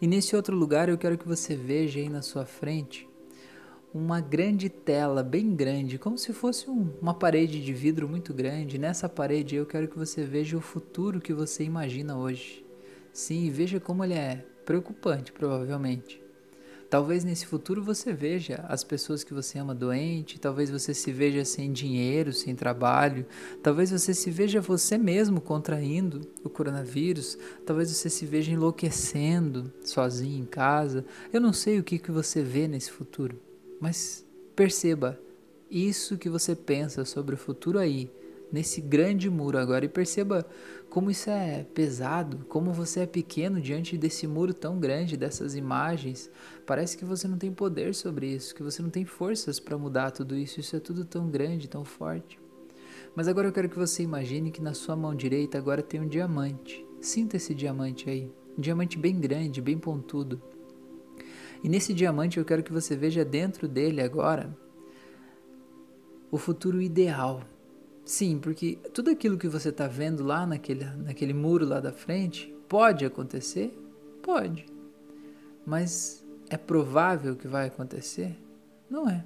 E 0.00 0.06
nesse 0.06 0.34
outro 0.34 0.56
lugar 0.56 0.88
eu 0.88 0.96
quero 0.96 1.18
que 1.18 1.28
você 1.28 1.54
veja 1.54 2.00
aí 2.00 2.08
na 2.08 2.22
sua 2.22 2.46
frente 2.46 3.11
uma 3.94 4.20
grande 4.20 4.68
tela, 4.68 5.22
bem 5.22 5.54
grande, 5.54 5.98
como 5.98 6.16
se 6.16 6.32
fosse 6.32 6.70
um, 6.70 6.90
uma 7.00 7.12
parede 7.12 7.62
de 7.62 7.72
vidro 7.72 8.08
muito 8.08 8.32
grande. 8.32 8.78
Nessa 8.78 9.08
parede 9.08 9.56
eu 9.56 9.66
quero 9.66 9.88
que 9.88 9.98
você 9.98 10.24
veja 10.24 10.56
o 10.56 10.60
futuro 10.60 11.20
que 11.20 11.32
você 11.32 11.62
imagina 11.62 12.16
hoje. 12.16 12.64
Sim, 13.12 13.50
veja 13.50 13.78
como 13.78 14.02
ele 14.02 14.14
é 14.14 14.44
preocupante, 14.64 15.32
provavelmente. 15.32 16.22
Talvez 16.88 17.24
nesse 17.24 17.46
futuro 17.46 17.82
você 17.82 18.12
veja 18.12 18.66
as 18.68 18.84
pessoas 18.84 19.24
que 19.24 19.32
você 19.32 19.58
ama 19.58 19.74
doente, 19.74 20.38
talvez 20.38 20.68
você 20.70 20.92
se 20.92 21.10
veja 21.10 21.42
sem 21.42 21.72
dinheiro, 21.72 22.34
sem 22.34 22.54
trabalho, 22.54 23.24
talvez 23.62 23.90
você 23.90 24.12
se 24.12 24.30
veja 24.30 24.60
você 24.60 24.98
mesmo 24.98 25.40
contraindo 25.40 26.20
o 26.44 26.50
coronavírus, 26.50 27.38
talvez 27.64 27.90
você 27.90 28.10
se 28.10 28.26
veja 28.26 28.52
enlouquecendo 28.52 29.72
sozinho 29.82 30.38
em 30.38 30.44
casa. 30.44 31.02
Eu 31.32 31.40
não 31.40 31.54
sei 31.54 31.78
o 31.78 31.82
que, 31.82 31.98
que 31.98 32.10
você 32.10 32.42
vê 32.42 32.68
nesse 32.68 32.90
futuro, 32.90 33.40
mas 33.82 34.24
perceba 34.54 35.18
isso 35.68 36.16
que 36.16 36.28
você 36.28 36.54
pensa 36.54 37.04
sobre 37.04 37.34
o 37.34 37.38
futuro 37.38 37.80
aí 37.80 38.08
nesse 38.52 38.80
grande 38.80 39.28
muro 39.28 39.58
agora 39.58 39.84
e 39.84 39.88
perceba 39.88 40.46
como 40.88 41.10
isso 41.10 41.28
é 41.28 41.66
pesado, 41.74 42.46
como 42.48 42.72
você 42.72 43.00
é 43.00 43.06
pequeno 43.06 43.60
diante 43.60 43.98
desse 43.98 44.24
muro 44.24 44.54
tão 44.54 44.78
grande, 44.78 45.16
dessas 45.16 45.56
imagens. 45.56 46.30
Parece 46.64 46.96
que 46.96 47.04
você 47.04 47.26
não 47.26 47.36
tem 47.36 47.50
poder 47.50 47.92
sobre 47.92 48.28
isso, 48.28 48.54
que 48.54 48.62
você 48.62 48.80
não 48.80 48.90
tem 48.90 49.04
forças 49.04 49.58
para 49.58 49.76
mudar 49.76 50.12
tudo 50.12 50.36
isso. 50.36 50.60
Isso 50.60 50.76
é 50.76 50.80
tudo 50.80 51.04
tão 51.04 51.28
grande, 51.28 51.68
tão 51.68 51.84
forte. 51.84 52.38
Mas 53.16 53.26
agora 53.26 53.48
eu 53.48 53.52
quero 53.52 53.68
que 53.68 53.78
você 53.78 54.04
imagine 54.04 54.52
que 54.52 54.62
na 54.62 54.74
sua 54.74 54.94
mão 54.94 55.12
direita 55.12 55.58
agora 55.58 55.82
tem 55.82 56.00
um 56.00 56.06
diamante. 56.06 56.86
Sinta 57.00 57.36
esse 57.36 57.52
diamante 57.52 58.08
aí. 58.08 58.30
Um 58.56 58.60
diamante 58.60 58.96
bem 58.96 59.18
grande, 59.18 59.60
bem 59.60 59.76
pontudo. 59.76 60.40
E 61.62 61.68
nesse 61.68 61.94
diamante 61.94 62.38
eu 62.38 62.44
quero 62.44 62.62
que 62.62 62.72
você 62.72 62.96
veja 62.96 63.24
dentro 63.24 63.68
dele 63.68 64.00
agora 64.00 64.56
o 66.30 66.38
futuro 66.38 66.80
ideal 66.80 67.42
Sim, 68.04 68.38
porque 68.38 68.78
tudo 68.92 69.10
aquilo 69.10 69.38
que 69.38 69.48
você 69.48 69.68
está 69.68 69.86
vendo 69.86 70.24
lá 70.24 70.44
naquele, 70.46 70.84
naquele 70.84 71.32
muro 71.32 71.64
lá 71.64 71.78
da 71.78 71.92
frente 71.92 72.52
pode 72.68 73.04
acontecer? 73.04 73.72
Pode. 74.20 74.66
Mas 75.64 76.24
é 76.50 76.56
provável 76.56 77.36
que 77.36 77.46
vai 77.46 77.68
acontecer? 77.68 78.36
Não 78.90 79.08
é. 79.08 79.24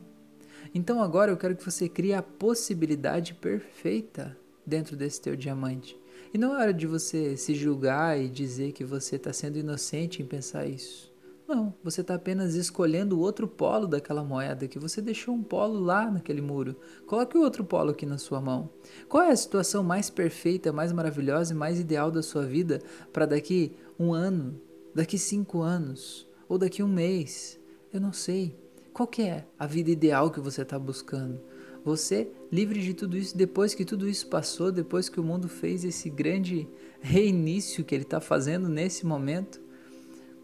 Então 0.75 1.03
agora 1.03 1.31
eu 1.31 1.37
quero 1.37 1.57
que 1.57 1.65
você 1.65 1.89
crie 1.89 2.13
a 2.13 2.23
possibilidade 2.23 3.35
perfeita 3.35 4.37
dentro 4.65 4.95
desse 4.95 5.21
teu 5.21 5.35
diamante. 5.35 5.99
E 6.35 6.39
não 6.39 6.55
é 6.55 6.61
hora 6.61 6.75
de 6.75 6.87
você 6.87 7.37
se 7.37 7.55
julgar 7.55 8.21
e 8.21 8.29
dizer 8.29 8.73
que 8.73 8.85
você 8.85 9.17
está 9.17 9.33
sendo 9.33 9.59
inocente 9.59 10.23
em 10.23 10.27
pensar 10.27 10.67
isso. 10.67 11.11
Não, 11.49 11.73
você 11.83 12.01
está 12.01 12.17
apenas 12.17 12.57
escolhendo 12.57 13.17
o 13.17 13.21
outro 13.21 13.47
polo 13.47 13.87
daquela 13.87 14.25
moeda, 14.25 14.67
que 14.67 14.81
você 14.81 15.01
deixou 15.01 15.33
um 15.33 15.45
polo 15.45 15.79
lá 15.79 16.11
naquele 16.11 16.41
muro. 16.41 16.75
Coloque 17.07 17.39
o 17.39 17.41
outro 17.43 17.63
polo 17.65 17.91
aqui 17.91 18.05
na 18.05 18.19
sua 18.19 18.41
mão. 18.41 18.69
Qual 19.09 19.23
é 19.23 19.31
a 19.31 19.37
situação 19.37 19.85
mais 19.85 20.11
perfeita, 20.11 20.73
mais 20.73 20.93
maravilhosa 20.93 21.53
e 21.53 21.57
mais 21.57 21.79
ideal 21.79 22.11
da 22.11 22.21
sua 22.21 22.45
vida 22.45 22.83
para 23.13 23.27
daqui 23.27 23.77
um 23.97 24.13
ano, 24.13 24.61
daqui 24.93 25.17
cinco 25.17 25.63
anos 25.63 26.27
ou 26.49 26.59
daqui 26.59 26.83
um 26.83 26.89
mês? 26.89 27.61
Eu 27.93 28.01
não 28.01 28.13
sei. 28.13 28.59
Qual 28.93 29.07
que 29.07 29.23
é 29.23 29.47
a 29.57 29.67
vida 29.69 29.91
ideal 29.91 30.33
que 30.33 30.41
você 30.41 30.63
está 30.63 30.77
buscando? 30.77 31.41
Você 31.85 32.29
livre 32.51 32.83
de 32.83 32.93
tudo 32.93 33.17
isso 33.17 33.37
depois 33.37 33.73
que 33.73 33.85
tudo 33.85 34.09
isso 34.09 34.27
passou, 34.27 34.73
depois 34.73 35.09
que 35.09 35.21
o 35.21 35.23
mundo 35.23 35.49
fez 35.49 35.85
esse 35.85 36.11
grande 36.11 36.69
reinício 37.01 37.85
que 37.85 37.95
ele 37.95 38.03
está 38.03 38.21
fazendo 38.21 38.69
nesse 38.69 39.07
momento? 39.07 39.65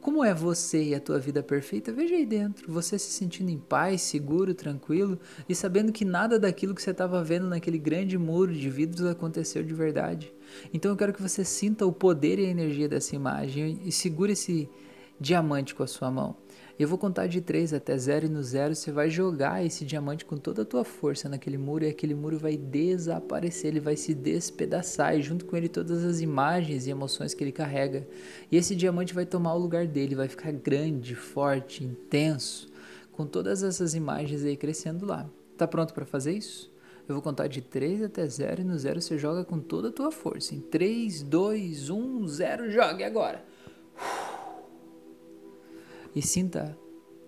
Como 0.03 0.25
é 0.25 0.35
você 0.35 0.83
e 0.83 0.95
a 0.97 1.01
tua 1.01 1.21
vida 1.21 1.45
perfeita? 1.45 1.93
Veja 1.93 2.17
aí 2.17 2.27
dentro, 2.27 2.71
você 2.73 2.99
se 2.99 3.13
sentindo 3.13 3.51
em 3.51 3.57
paz, 3.57 4.03
seguro, 4.03 4.53
tranquilo 4.53 5.17
e 5.49 5.55
sabendo 5.55 5.93
que 5.93 6.05
nada 6.05 6.41
daquilo 6.41 6.75
que 6.75 6.83
você 6.83 6.91
estava 6.91 7.23
vendo 7.23 7.47
naquele 7.47 7.79
grande 7.79 8.19
muro 8.19 8.53
de 8.53 8.69
vidros 8.69 9.07
aconteceu 9.07 9.63
de 9.63 9.73
verdade. 9.73 10.35
Então 10.75 10.91
eu 10.91 10.97
quero 10.97 11.13
que 11.13 11.23
você 11.23 11.45
sinta 11.45 11.87
o 11.87 11.93
poder 11.93 12.41
e 12.41 12.47
a 12.47 12.51
energia 12.51 12.89
dessa 12.89 13.15
imagem 13.15 13.79
e 13.85 13.93
segure 13.93 14.33
esse 14.33 14.69
diamante 15.21 15.73
com 15.73 15.85
a 15.85 15.87
sua 15.87 16.11
mão. 16.11 16.42
Eu 16.79 16.89
vou 16.89 16.97
contar 16.97 17.27
de 17.27 17.41
3 17.41 17.75
até 17.75 17.97
0 17.97 18.27
e 18.27 18.29
no 18.29 18.43
0 18.43 18.75
você 18.75 18.91
vai 18.91 19.11
jogar 19.11 19.65
esse 19.65 19.85
diamante 19.85 20.25
com 20.25 20.37
toda 20.37 20.63
a 20.63 20.65
tua 20.65 20.85
força 20.85 21.29
naquele 21.29 21.59
muro 21.59 21.85
e 21.85 21.89
aquele 21.89 22.15
muro 22.15 22.39
vai 22.39 22.57
desaparecer, 22.57 23.69
ele 23.69 23.81
vai 23.81 23.97
se 23.97 24.15
despedaçar 24.15 25.17
e 25.17 25.23
junto 25.23 25.45
com 25.45 25.57
ele 25.57 25.69
todas 25.69 26.03
as 26.03 26.21
imagens 26.21 26.87
e 26.87 26.91
emoções 26.91 27.35
que 27.35 27.45
ele 27.45 27.53
carrega. 27.53 28.09
E 28.51 28.57
esse 28.57 28.75
diamante 28.75 29.15
vai 29.15 29.27
tomar 29.27 29.55
o 29.55 29.59
lugar 29.59 29.87
dele, 29.87 30.15
vai 30.15 30.29
ficar 30.29 30.53
grande, 30.53 31.15
forte, 31.15 31.85
intenso, 31.85 32.73
com 33.13 33.27
todas 33.27 33.63
essas 33.63 33.95
imagens 33.95 34.43
aí 34.45 34.57
crescendo 34.57 35.05
lá. 35.05 35.29
Tá 35.57 35.69
pronto 35.69 35.93
para 35.93 36.07
fazer 36.07 36.33
isso? 36.33 36.73
Eu 37.07 37.15
vou 37.15 37.23
contar 37.23 37.49
de 37.49 37.61
3 37.61 38.05
até 38.05 38.27
0 38.27 38.63
e 38.63 38.65
no 38.65 38.79
0 38.79 39.01
você 39.01 39.19
joga 39.19 39.45
com 39.45 39.59
toda 39.59 39.89
a 39.89 39.93
tua 39.93 40.11
força. 40.11 40.55
Em 40.55 40.61
3, 40.61 41.23
2, 41.23 41.91
1, 41.91 42.27
0, 42.29 42.71
jogue 42.71 43.05
agora! 43.05 43.45
E 46.15 46.23
sinta 46.23 46.77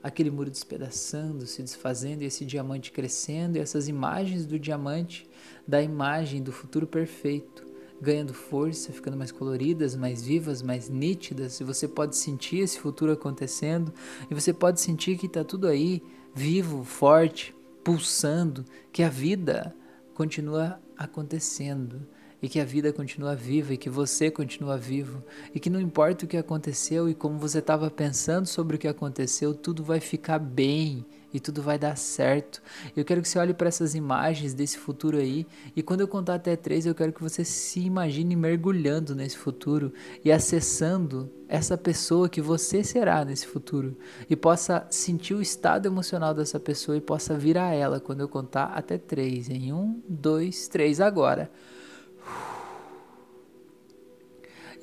aquele 0.02 0.30
muro 0.30 0.50
despedaçando, 0.50 1.46
se 1.46 1.62
desfazendo 1.62 2.22
e 2.22 2.26
esse 2.26 2.44
diamante 2.44 2.92
crescendo 2.92 3.56
e 3.56 3.60
essas 3.60 3.88
imagens 3.88 4.44
do 4.44 4.58
diamante, 4.58 5.28
da 5.66 5.80
imagem 5.80 6.42
do 6.42 6.52
futuro 6.52 6.86
perfeito, 6.86 7.66
ganhando 8.00 8.34
força, 8.34 8.92
ficando 8.92 9.16
mais 9.16 9.32
coloridas, 9.32 9.96
mais 9.96 10.22
vivas, 10.22 10.60
mais 10.60 10.90
nítidas, 10.90 11.58
e 11.58 11.64
você 11.64 11.88
pode 11.88 12.16
sentir 12.16 12.58
esse 12.58 12.78
futuro 12.78 13.12
acontecendo, 13.12 13.94
e 14.30 14.34
você 14.34 14.52
pode 14.52 14.80
sentir 14.80 15.16
que 15.16 15.24
está 15.24 15.42
tudo 15.42 15.66
aí, 15.66 16.02
vivo, 16.34 16.84
forte, 16.84 17.54
pulsando, 17.82 18.64
que 18.92 19.02
a 19.02 19.08
vida 19.08 19.74
continua 20.12 20.78
acontecendo 20.98 22.06
e 22.44 22.48
que 22.48 22.60
a 22.60 22.64
vida 22.64 22.92
continua 22.92 23.34
viva 23.34 23.72
e 23.72 23.78
que 23.78 23.88
você 23.88 24.30
continua 24.30 24.76
vivo 24.76 25.24
e 25.54 25.58
que 25.58 25.70
não 25.70 25.80
importa 25.80 26.26
o 26.26 26.28
que 26.28 26.36
aconteceu 26.36 27.08
e 27.08 27.14
como 27.14 27.38
você 27.38 27.58
estava 27.58 27.90
pensando 27.90 28.44
sobre 28.44 28.76
o 28.76 28.78
que 28.78 28.86
aconteceu, 28.86 29.54
tudo 29.54 29.82
vai 29.82 29.98
ficar 29.98 30.38
bem 30.38 31.06
e 31.32 31.40
tudo 31.40 31.62
vai 31.62 31.78
dar 31.78 31.96
certo. 31.96 32.62
Eu 32.94 33.02
quero 33.02 33.22
que 33.22 33.28
você 33.30 33.38
olhe 33.38 33.54
para 33.54 33.68
essas 33.68 33.94
imagens 33.94 34.52
desse 34.52 34.76
futuro 34.76 35.16
aí 35.16 35.46
e 35.74 35.82
quando 35.82 36.02
eu 36.02 36.06
contar 36.06 36.34
até 36.34 36.54
três, 36.54 36.84
eu 36.84 36.94
quero 36.94 37.14
que 37.14 37.22
você 37.22 37.46
se 37.46 37.80
imagine 37.80 38.36
mergulhando 38.36 39.14
nesse 39.14 39.38
futuro 39.38 39.90
e 40.22 40.30
acessando 40.30 41.32
essa 41.48 41.78
pessoa 41.78 42.28
que 42.28 42.42
você 42.42 42.84
será 42.84 43.24
nesse 43.24 43.46
futuro 43.46 43.96
e 44.28 44.36
possa 44.36 44.86
sentir 44.90 45.32
o 45.32 45.40
estado 45.40 45.86
emocional 45.86 46.34
dessa 46.34 46.60
pessoa 46.60 46.94
e 46.94 47.00
possa 47.00 47.38
vir 47.38 47.56
a 47.56 47.72
ela 47.72 47.98
quando 47.98 48.20
eu 48.20 48.28
contar 48.28 48.66
até 48.66 48.98
três. 48.98 49.48
Em 49.48 49.72
um, 49.72 50.02
dois, 50.06 50.68
três, 50.68 51.00
agora. 51.00 51.50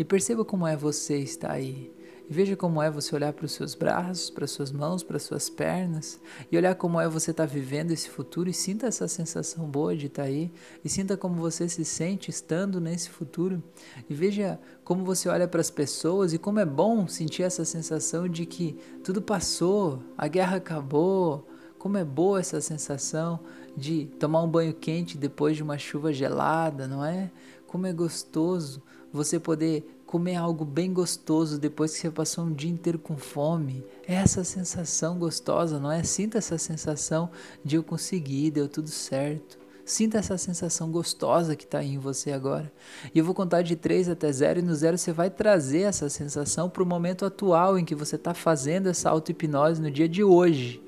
E 0.02 0.04
perceba 0.04 0.44
como 0.44 0.66
é 0.66 0.76
você 0.76 1.20
estar 1.20 1.52
aí. 1.52 1.94
E 2.28 2.34
veja 2.34 2.56
como 2.56 2.82
é 2.82 2.90
você 2.90 3.14
olhar 3.14 3.32
para 3.34 3.46
os 3.46 3.52
seus 3.52 3.76
braços, 3.76 4.32
para 4.32 4.46
as 4.46 4.50
suas 4.50 4.72
mãos, 4.72 5.04
para 5.04 5.18
as 5.18 5.22
suas 5.22 5.48
pernas, 5.48 6.20
e 6.52 6.58
olhar 6.58 6.74
como 6.74 7.00
é 7.00 7.08
você 7.08 7.30
estar 7.30 7.46
vivendo 7.46 7.92
esse 7.92 8.10
futuro 8.10 8.50
e 8.50 8.54
sinta 8.54 8.88
essa 8.88 9.08
sensação 9.08 9.70
boa 9.70 9.96
de 9.96 10.08
estar 10.08 10.24
aí, 10.24 10.52
e 10.84 10.90
sinta 10.90 11.16
como 11.16 11.36
você 11.36 11.70
se 11.70 11.86
sente 11.86 12.32
estando 12.32 12.82
nesse 12.82 13.12
futuro. 13.12 13.62
E 14.10 14.14
veja 14.16 14.60
como 14.84 15.06
você 15.06 15.30
olha 15.30 15.48
para 15.48 15.62
as 15.62 15.70
pessoas 15.70 16.34
e 16.34 16.40
como 16.40 16.60
é 16.60 16.66
bom 16.66 17.08
sentir 17.08 17.44
essa 17.44 17.64
sensação 17.64 18.28
de 18.28 18.48
que 18.48 18.76
tudo 19.04 19.22
passou, 19.22 20.02
a 20.18 20.28
guerra 20.28 20.58
acabou. 20.58 21.48
Como 21.78 21.98
é 21.98 22.04
boa 22.04 22.40
essa 22.40 22.60
sensação 22.60 23.40
de 23.78 24.06
tomar 24.20 24.42
um 24.42 24.50
banho 24.50 24.74
quente 24.74 25.16
depois 25.16 25.56
de 25.56 25.62
uma 25.62 25.78
chuva 25.78 26.12
gelada, 26.12 26.88
não 26.88 27.06
é? 27.06 27.32
Como 27.68 27.88
é 27.88 27.94
gostoso 27.94 28.82
você 29.12 29.40
poder 29.40 30.02
comer 30.06 30.36
algo 30.36 30.66
bem 30.66 30.92
gostoso 30.92 31.58
depois 31.58 31.94
que 31.94 32.00
você 32.00 32.12
passou 32.12 32.46
um 32.46 32.54
dia 32.54 32.70
inteiro 32.70 33.00
com 33.00 33.16
fome. 33.16 33.84
É 34.08 34.16
essa 34.16 34.44
sensação 34.44 35.18
gostosa, 35.18 35.80
não 35.80 35.92
é? 35.92 36.04
Sinta 36.04 36.38
essa 36.38 36.58
sensação 36.58 37.30
de 37.64 37.78
eu 37.78 37.84
consegui, 37.84 38.52
deu 38.52 38.68
tudo 38.68 38.90
certo. 38.90 39.58
Sinta 39.86 40.20
essa 40.20 40.38
sensação 40.38 40.92
gostosa 40.92 41.56
que 41.56 41.64
está 41.64 41.84
em 41.84 41.98
você 41.98 42.32
agora. 42.32 42.72
E 43.14 43.20
eu 43.20 43.26
vou 43.26 43.34
contar 43.34 43.62
de 43.62 43.76
3 43.76 44.10
até 44.10 44.32
0 44.32 44.60
e 44.60 44.62
no 44.62 44.76
0 44.76 44.98
você 44.98 45.12
vai 45.12 45.30
trazer 45.30 45.82
essa 45.82 46.08
sensação 46.10 46.70
para 46.70 46.84
o 46.84 46.86
momento 46.86 47.26
atual 47.26 47.78
em 47.78 47.86
que 47.86 47.96
você 47.96 48.16
está 48.16 48.34
fazendo 48.34 48.88
essa 48.88 49.10
auto-hipnose 49.10 49.82
no 49.82 49.90
dia 49.90 50.08
de 50.08 50.24
hoje. 50.24 50.82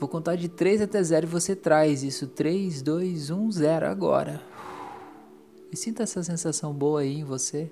Vou 0.00 0.08
contar 0.08 0.36
de 0.36 0.48
3 0.48 0.82
até 0.82 1.02
0 1.02 1.26
e 1.26 1.28
você 1.28 1.56
traz 1.56 2.02
isso. 2.02 2.26
3, 2.26 2.82
2, 2.82 3.30
1, 3.30 3.52
0 3.52 3.86
agora. 3.86 4.40
E 5.70 5.76
sinta 5.76 6.02
essa 6.02 6.22
sensação 6.22 6.72
boa 6.72 7.00
aí 7.00 7.18
em 7.18 7.24
você. 7.24 7.70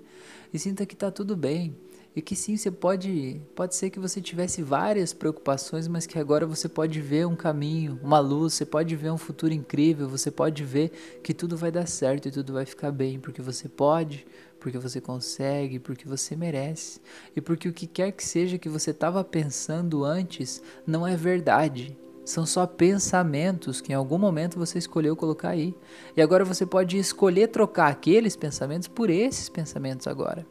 E 0.53 0.59
sinta 0.59 0.85
que 0.85 0.95
está 0.95 1.11
tudo 1.11 1.37
bem. 1.37 1.75
E 2.17 2.23
que 2.23 2.35
sim, 2.35 2.57
você 2.57 2.71
pode. 2.71 3.43
Pode 3.55 3.75
ser 3.75 3.91
que 3.91 4.01
você 4.01 4.23
tivesse 4.23 4.63
várias 4.63 5.13
preocupações, 5.13 5.87
mas 5.87 6.07
que 6.07 6.19
agora 6.19 6.47
você 6.47 6.67
pode 6.67 6.99
ver 6.99 7.27
um 7.27 7.37
caminho, 7.37 8.01
uma 8.03 8.19
luz, 8.19 8.55
você 8.55 8.65
pode 8.65 8.97
ver 8.97 9.11
um 9.11 9.19
futuro 9.19 9.53
incrível, 9.53 10.09
você 10.09 10.31
pode 10.31 10.65
ver 10.65 11.21
que 11.23 11.35
tudo 11.35 11.59
vai 11.59 11.71
dar 11.71 11.87
certo 11.87 12.29
e 12.29 12.31
tudo 12.31 12.55
vai 12.55 12.65
ficar 12.65 12.91
bem, 12.91 13.21
porque 13.21 13.43
você 13.43 13.69
pode, 13.69 14.27
porque 14.59 14.79
você 14.79 14.99
consegue, 14.99 15.79
porque 15.79 16.09
você 16.09 16.35
merece. 16.35 17.03
E 17.37 17.41
porque 17.43 17.69
o 17.69 17.73
que 17.73 17.87
quer 17.87 18.13
que 18.13 18.25
seja 18.25 18.57
que 18.57 18.69
você 18.71 18.93
estava 18.93 19.23
pensando 19.23 20.03
antes 20.03 20.63
não 20.87 21.07
é 21.07 21.17
verdade. 21.17 21.99
São 22.27 22.45
só 22.45 22.67
pensamentos 22.67 23.81
que 23.81 23.93
em 23.93 23.95
algum 23.95 24.19
momento 24.19 24.59
você 24.59 24.81
escolheu 24.81 25.15
colocar 25.15 25.51
aí. 25.51 25.73
E 26.17 26.21
agora 26.21 26.45
você 26.45 26.67
pode 26.67 26.99
escolher 26.99 27.47
trocar 27.47 27.87
aqueles 27.87 28.35
pensamentos 28.35 28.89
por 28.89 29.11
esses 29.11 29.49
pensamentos 29.49 30.09
agora. 30.09 30.45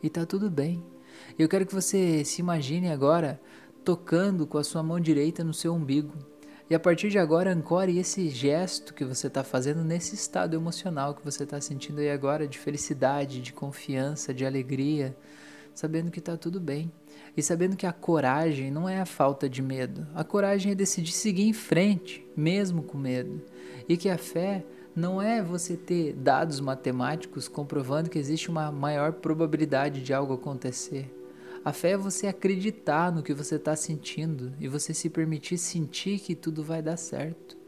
E 0.00 0.08
tá 0.08 0.24
tudo 0.24 0.48
bem. 0.48 0.84
Eu 1.36 1.48
quero 1.48 1.66
que 1.66 1.74
você 1.74 2.24
se 2.24 2.40
imagine 2.40 2.92
agora 2.92 3.40
tocando 3.84 4.46
com 4.46 4.56
a 4.56 4.62
sua 4.62 4.84
mão 4.84 5.00
direita 5.00 5.42
no 5.42 5.52
seu 5.52 5.74
umbigo. 5.74 6.14
E 6.70 6.76
a 6.76 6.78
partir 6.78 7.08
de 7.08 7.18
agora, 7.18 7.52
ancore 7.52 7.98
esse 7.98 8.28
gesto 8.28 8.94
que 8.94 9.04
você 9.04 9.26
está 9.26 9.42
fazendo 9.42 9.82
nesse 9.82 10.14
estado 10.14 10.54
emocional 10.54 11.12
que 11.12 11.24
você 11.24 11.42
está 11.42 11.60
sentindo 11.60 11.98
aí 11.98 12.10
agora 12.10 12.46
de 12.46 12.56
felicidade, 12.56 13.42
de 13.42 13.52
confiança, 13.52 14.32
de 14.32 14.46
alegria, 14.46 15.16
sabendo 15.74 16.12
que 16.12 16.20
está 16.20 16.36
tudo 16.36 16.60
bem. 16.60 16.92
E 17.36 17.42
sabendo 17.42 17.76
que 17.76 17.86
a 17.86 17.92
coragem 17.92 18.70
não 18.70 18.88
é 18.88 18.98
a 18.98 19.06
falta 19.06 19.48
de 19.48 19.60
medo, 19.60 20.06
a 20.14 20.24
coragem 20.24 20.72
é 20.72 20.74
decidir 20.74 21.12
seguir 21.12 21.46
em 21.46 21.52
frente, 21.52 22.26
mesmo 22.34 22.82
com 22.82 22.96
medo. 22.96 23.42
E 23.88 23.96
que 23.96 24.08
a 24.08 24.16
fé 24.16 24.64
não 24.94 25.20
é 25.20 25.42
você 25.42 25.76
ter 25.76 26.14
dados 26.14 26.58
matemáticos 26.58 27.46
comprovando 27.46 28.08
que 28.08 28.18
existe 28.18 28.48
uma 28.48 28.72
maior 28.72 29.12
probabilidade 29.12 30.02
de 30.02 30.14
algo 30.14 30.32
acontecer. 30.32 31.12
A 31.62 31.72
fé 31.72 31.90
é 31.90 31.96
você 31.96 32.26
acreditar 32.26 33.12
no 33.12 33.22
que 33.22 33.34
você 33.34 33.56
está 33.56 33.76
sentindo 33.76 34.54
e 34.58 34.68
você 34.68 34.94
se 34.94 35.10
permitir 35.10 35.58
sentir 35.58 36.20
que 36.20 36.34
tudo 36.34 36.62
vai 36.62 36.80
dar 36.80 36.96
certo. 36.96 37.58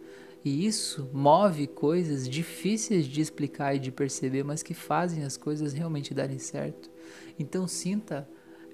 E 0.42 0.64
isso 0.64 1.10
move 1.12 1.66
coisas 1.66 2.26
difíceis 2.26 3.06
de 3.06 3.20
explicar 3.20 3.74
e 3.74 3.78
de 3.78 3.90
perceber, 3.90 4.44
mas 4.44 4.62
que 4.62 4.72
fazem 4.72 5.24
as 5.24 5.36
coisas 5.36 5.74
realmente 5.74 6.14
darem 6.14 6.38
certo. 6.38 6.90
Então 7.38 7.66
sinta 7.66 8.26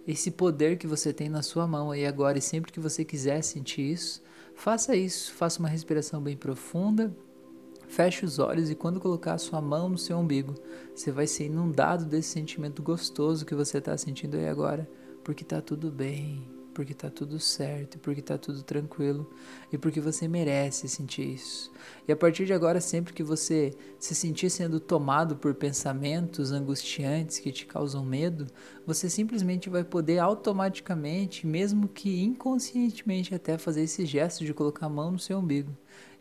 esse 0.06 0.30
poder 0.30 0.76
que 0.76 0.86
você 0.86 1.12
tem 1.12 1.28
na 1.28 1.42
sua 1.42 1.66
mão 1.66 1.90
aí 1.90 2.06
agora 2.06 2.38
e 2.38 2.42
sempre 2.42 2.72
que 2.72 2.80
você 2.80 3.04
quiser 3.04 3.42
sentir 3.42 3.92
isso, 3.92 4.22
faça 4.54 4.94
isso, 4.94 5.32
faça 5.32 5.58
uma 5.58 5.68
respiração 5.68 6.20
bem 6.20 6.36
profunda, 6.36 7.14
feche 7.88 8.24
os 8.24 8.38
olhos 8.38 8.70
e 8.70 8.74
quando 8.74 9.00
colocar 9.00 9.34
a 9.34 9.38
sua 9.38 9.60
mão 9.60 9.88
no 9.88 9.98
seu 9.98 10.18
umbigo, 10.18 10.54
você 10.94 11.10
vai 11.10 11.26
ser 11.26 11.46
inundado 11.46 12.04
desse 12.04 12.28
sentimento 12.28 12.82
gostoso 12.82 13.46
que 13.46 13.54
você 13.54 13.78
está 13.78 13.96
sentindo 13.96 14.36
aí 14.36 14.48
agora, 14.48 14.88
porque 15.22 15.42
está 15.42 15.60
tudo 15.60 15.90
bem, 15.90 16.46
porque 16.74 16.92
tá 16.92 17.08
tudo 17.08 17.38
certo, 17.38 17.98
porque 18.00 18.20
tá 18.20 18.36
tudo 18.36 18.62
tranquilo 18.62 19.30
e 19.72 19.78
porque 19.78 20.00
você 20.00 20.26
merece 20.26 20.88
sentir 20.88 21.34
isso. 21.34 21.70
E 22.06 22.12
a 22.12 22.16
partir 22.16 22.44
de 22.44 22.52
agora, 22.52 22.80
sempre 22.80 23.14
que 23.14 23.22
você 23.22 23.72
se 23.98 24.14
sentir 24.14 24.50
sendo 24.50 24.80
tomado 24.80 25.36
por 25.36 25.54
pensamentos 25.54 26.50
angustiantes 26.52 27.38
que 27.38 27.52
te 27.52 27.64
causam 27.64 28.04
medo, 28.04 28.46
você 28.84 29.08
simplesmente 29.08 29.70
vai 29.70 29.84
poder 29.84 30.18
automaticamente, 30.18 31.46
mesmo 31.46 31.88
que 31.88 32.22
inconscientemente 32.22 33.34
até 33.34 33.56
fazer 33.56 33.82
esse 33.82 34.04
gesto 34.04 34.44
de 34.44 34.52
colocar 34.52 34.86
a 34.86 34.90
mão 34.90 35.12
no 35.12 35.18
seu 35.18 35.38
umbigo 35.38 35.74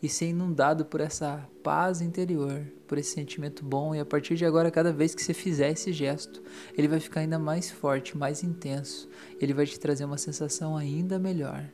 e 0.03 0.09
ser 0.09 0.27
inundado 0.27 0.83
por 0.83 0.99
essa 0.99 1.49
paz 1.63 2.01
interior, 2.01 2.67
por 2.85 2.97
esse 2.97 3.11
sentimento 3.11 3.63
bom. 3.63 3.95
E 3.95 3.99
a 4.01 4.05
partir 4.05 4.35
de 4.35 4.45
agora, 4.45 4.69
cada 4.69 4.91
vez 4.91 5.15
que 5.15 5.23
você 5.23 5.33
fizer 5.33 5.71
esse 5.71 5.93
gesto, 5.93 6.43
ele 6.77 6.89
vai 6.89 6.99
ficar 6.99 7.21
ainda 7.21 7.39
mais 7.39 7.71
forte, 7.71 8.17
mais 8.17 8.43
intenso. 8.43 9.07
Ele 9.39 9.53
vai 9.53 9.65
te 9.65 9.79
trazer 9.79 10.03
uma 10.03 10.17
sensação 10.17 10.75
ainda 10.75 11.17
melhor 11.17 11.71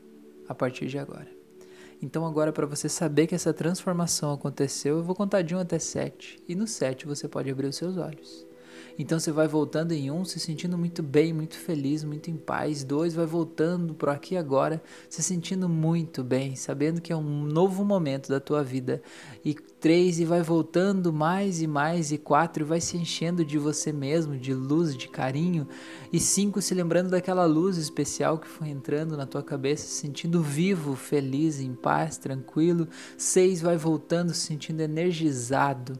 a 0.47 0.53
partir 0.53 0.85
de 0.85 0.99
agora. 0.99 1.27
Então, 2.01 2.23
agora, 2.23 2.53
para 2.53 2.67
você 2.67 2.87
saber 2.87 3.25
que 3.25 3.33
essa 3.33 3.51
transformação 3.51 4.31
aconteceu, 4.31 4.97
eu 4.97 5.03
vou 5.03 5.15
contar 5.15 5.41
de 5.41 5.55
1 5.55 5.59
até 5.59 5.79
7. 5.79 6.39
E 6.47 6.53
no 6.53 6.67
7 6.67 7.07
você 7.07 7.27
pode 7.27 7.49
abrir 7.49 7.65
os 7.65 7.75
seus 7.75 7.97
olhos. 7.97 8.45
Então 9.01 9.17
você 9.17 9.31
vai 9.31 9.47
voltando 9.47 9.93
em 9.93 10.11
um, 10.11 10.25
se 10.25 10.41
sentindo 10.41 10.77
muito 10.77 11.01
bem, 11.01 11.31
muito 11.31 11.57
feliz, 11.57 12.03
muito 12.03 12.29
em 12.29 12.35
paz. 12.35 12.83
Dois, 12.83 13.13
vai 13.13 13.25
voltando 13.25 13.93
pro 13.93 14.11
aqui 14.11 14.35
agora, 14.35 14.83
se 15.09 15.23
sentindo 15.23 15.69
muito 15.69 16.21
bem, 16.21 16.57
sabendo 16.57 16.99
que 16.99 17.13
é 17.13 17.15
um 17.15 17.45
novo 17.45 17.85
momento 17.85 18.27
da 18.27 18.41
tua 18.41 18.61
vida. 18.61 19.01
E 19.43 19.53
três, 19.53 20.19
e 20.19 20.25
vai 20.25 20.41
voltando 20.41 21.13
mais 21.13 21.61
e 21.61 21.67
mais. 21.67 22.11
E 22.11 22.17
quatro, 22.17 22.63
e 22.63 22.65
vai 22.65 22.81
se 22.81 22.97
enchendo 22.97 23.45
de 23.45 23.57
você 23.57 23.93
mesmo, 23.93 24.37
de 24.37 24.53
luz, 24.53 24.97
de 24.97 25.07
carinho. 25.07 25.65
E 26.11 26.19
cinco, 26.19 26.61
se 26.61 26.73
lembrando 26.73 27.11
daquela 27.11 27.45
luz 27.45 27.77
especial 27.77 28.37
que 28.37 28.49
foi 28.49 28.67
entrando 28.67 29.15
na 29.15 29.25
tua 29.25 29.41
cabeça, 29.41 29.87
se 29.87 29.93
sentindo 29.93 30.43
vivo, 30.43 30.93
feliz, 30.93 31.61
em 31.61 31.73
paz, 31.73 32.17
tranquilo. 32.17 32.85
Seis, 33.17 33.61
vai 33.61 33.77
voltando, 33.77 34.33
se 34.33 34.41
sentindo 34.41 34.81
energizado 34.81 35.97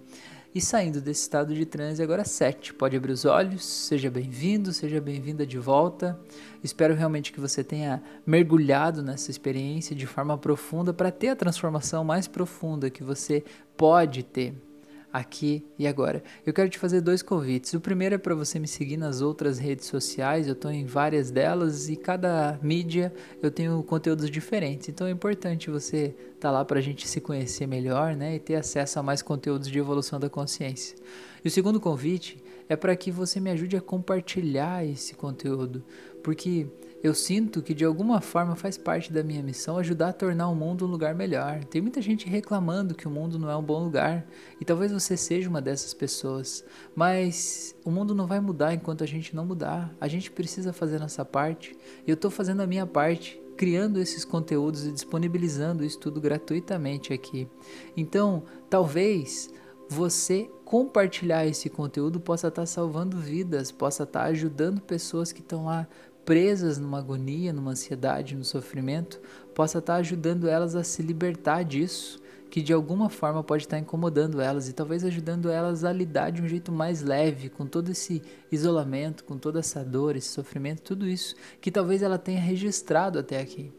e 0.54 0.62
saindo 0.62 1.00
desse 1.00 1.22
estado 1.22 1.54
de 1.54 1.66
transe 1.66 2.02
agora 2.02 2.24
sete. 2.24 2.74
Pode 2.74 2.96
abrir 2.96 3.12
os 3.12 3.26
olhos, 3.26 3.66
seja 3.66 4.10
bem-vindo, 4.10 4.74
seja 4.74 5.00
bem-vinda 5.00 5.46
de 5.46 5.58
volta. 5.58 6.20
Espero 6.64 6.96
realmente 6.96 7.32
que 7.32 7.40
você 7.40 7.64
tenha 7.64 8.02
mergulhado 8.26 9.02
nessa 9.02 9.32
experiência 9.32 9.96
de 9.96 10.06
forma 10.06 10.38
profunda 10.38 10.94
para 10.94 11.12
ter 11.12 11.30
a 11.30 11.36
transformação 11.36 12.04
mais 12.04 12.28
profunda 12.28 12.90
que 12.90 13.04
você 13.04 13.44
pode 13.78 14.24
ter 14.24 14.69
aqui 15.12 15.66
e 15.78 15.88
agora. 15.88 16.24
Eu 16.46 16.54
quero 16.54 16.70
te 16.70 16.78
fazer 16.78 17.02
dois 17.02 17.22
convites. 17.22 17.74
O 17.74 17.82
primeiro 17.82 18.16
é 18.16 18.18
para 18.18 18.36
você 18.36 18.60
me 18.60 18.68
seguir 18.68 18.98
nas 18.98 19.22
outras 19.22 19.58
redes 19.58 19.88
sociais, 19.88 20.48
eu 20.48 20.54
estou 20.54 20.72
em 20.72 20.86
várias 20.86 21.32
delas 21.32 21.90
e 21.90 21.96
cada 21.96 22.60
mídia 22.62 23.14
eu 23.42 23.50
tenho 23.50 23.82
conteúdos 23.84 24.30
diferentes. 24.30 24.90
Então 24.90 25.08
é 25.08 25.12
importante 25.12 25.70
você 25.70 26.16
estar 26.36 26.40
tá 26.40 26.52
lá 26.52 26.64
para 26.64 26.80
a 26.80 26.82
gente 26.82 27.08
se 27.08 27.20
conhecer 27.20 27.68
melhor 27.68 28.16
né, 28.16 28.36
e 28.36 28.40
ter 28.40 28.56
acesso 28.56 29.00
a 29.00 29.04
mais 29.04 29.22
conteúdos 29.22 29.68
de 29.68 29.80
evolução 29.80 30.20
da 30.20 30.30
consciência. 30.30 30.96
E 31.44 31.48
o 31.48 31.52
segundo 31.52 31.80
convite 31.80 32.38
é 32.68 32.76
para 32.76 32.96
que 32.96 33.10
você 33.12 33.40
me 33.40 33.50
ajude 33.50 33.76
a 33.76 33.82
compartilhar 33.82 34.86
esse 34.86 35.16
conteúdo, 35.16 35.84
porque 36.24 36.68
eu 37.02 37.14
sinto 37.14 37.62
que 37.62 37.74
de 37.74 37.86
alguma 37.86 38.20
forma 38.20 38.56
faz 38.56 38.78
parte 38.78 39.12
da 39.12 39.24
minha 39.24 39.42
missão 39.42 39.78
ajudar 39.78 40.10
a 40.10 40.14
tornar 40.14 40.50
o 40.50 40.56
mundo 40.56 40.86
um 40.86 40.90
lugar 40.90 41.16
melhor. 41.16 41.64
Tem 41.64 41.82
muita 41.82 42.02
gente 42.02 42.28
reclamando 42.28 42.94
que 42.94 43.08
o 43.08 43.12
mundo 43.12 43.40
não 43.40 43.50
é 43.50 43.56
um 43.56 43.64
bom 43.64 43.84
lugar 43.84 44.28
e 44.60 44.66
talvez 44.66 44.92
você 44.92 45.16
seja 45.16 45.50
uma 45.50 45.62
dessas 45.62 45.94
pessoas, 45.94 46.64
mas 46.96 47.76
o 47.86 47.92
mundo 47.92 48.14
não 48.14 48.28
vai 48.28 48.40
mudar 48.40 48.74
enquanto 48.74 49.04
a 49.04 49.08
gente 49.08 49.36
não 49.36 49.46
mudar. 49.46 49.96
A 50.00 50.08
gente 50.08 50.30
precisa 50.30 50.74
fazer 50.74 51.00
nossa 51.00 51.24
parte 51.24 51.76
e 52.06 52.10
eu 52.10 52.16
estou 52.16 52.30
fazendo 52.30 52.62
a 52.62 52.68
minha 52.68 52.86
parte 52.86 53.42
criando 53.56 54.00
esses 54.00 54.24
conteúdos 54.24 54.86
e 54.86 54.92
disponibilizando 54.92 55.84
isso 55.84 56.00
tudo 56.00 56.22
gratuitamente 56.22 57.12
aqui. 57.12 57.48
Então, 57.96 58.44
talvez 58.70 59.50
você 59.90 60.50
compartilhar 60.64 61.48
esse 61.48 61.68
conteúdo 61.68 62.20
possa 62.20 62.48
estar 62.48 62.62
tá 62.62 62.66
salvando 62.66 63.18
vidas, 63.18 63.72
possa 63.72 64.04
estar 64.04 64.22
tá 64.22 64.26
ajudando 64.28 64.80
pessoas 64.80 65.32
que 65.32 65.42
estão 65.42 65.66
lá 65.66 65.88
presas 66.30 66.78
numa 66.78 67.00
agonia, 67.00 67.52
numa 67.52 67.72
ansiedade, 67.72 68.36
no 68.36 68.44
sofrimento, 68.44 69.20
possa 69.56 69.80
estar 69.80 69.96
ajudando 69.96 70.48
elas 70.48 70.76
a 70.76 70.84
se 70.84 71.02
libertar 71.02 71.64
disso, 71.64 72.22
que 72.52 72.62
de 72.62 72.72
alguma 72.72 73.10
forma 73.10 73.44
pode 73.44 73.64
estar 73.64 73.80
incomodando 73.80 74.40
elas 74.40 74.70
e 74.70 74.74
talvez 74.74 75.04
ajudando 75.04 75.50
elas 75.50 75.84
a 75.84 75.92
lidar 75.92 76.30
de 76.30 76.44
um 76.44 76.48
jeito 76.48 76.72
mais 76.72 77.02
leve 77.02 77.50
com 77.50 77.66
todo 77.66 77.90
esse 77.90 78.22
isolamento, 78.52 79.24
com 79.24 79.40
toda 79.40 79.58
essa 79.58 79.84
dor, 79.84 80.16
esse 80.16 80.28
sofrimento, 80.28 80.84
tudo 80.84 81.08
isso 81.08 81.34
que 81.60 81.72
talvez 81.72 82.04
ela 82.04 82.20
tenha 82.20 82.40
registrado 82.40 83.18
até 83.18 83.42
aqui. 83.42 83.72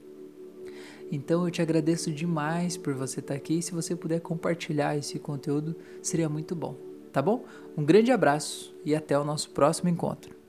Então 1.09 1.45
eu 1.45 1.53
te 1.53 1.63
agradeço 1.63 2.11
demais 2.11 2.77
por 2.77 2.95
você 2.95 3.21
estar 3.21 3.35
aqui 3.35 3.59
e 3.59 3.63
se 3.63 3.71
você 3.71 3.95
puder 3.95 4.19
compartilhar 4.19 4.97
esse 4.97 5.21
conteúdo, 5.21 5.77
seria 6.03 6.29
muito 6.29 6.57
bom, 6.57 6.77
tá 7.13 7.23
bom? 7.23 7.45
Um 7.77 7.85
grande 7.85 8.11
abraço 8.11 8.75
e 8.85 8.93
até 8.93 9.17
o 9.17 9.23
nosso 9.23 9.51
próximo 9.51 9.89
encontro. 9.89 10.40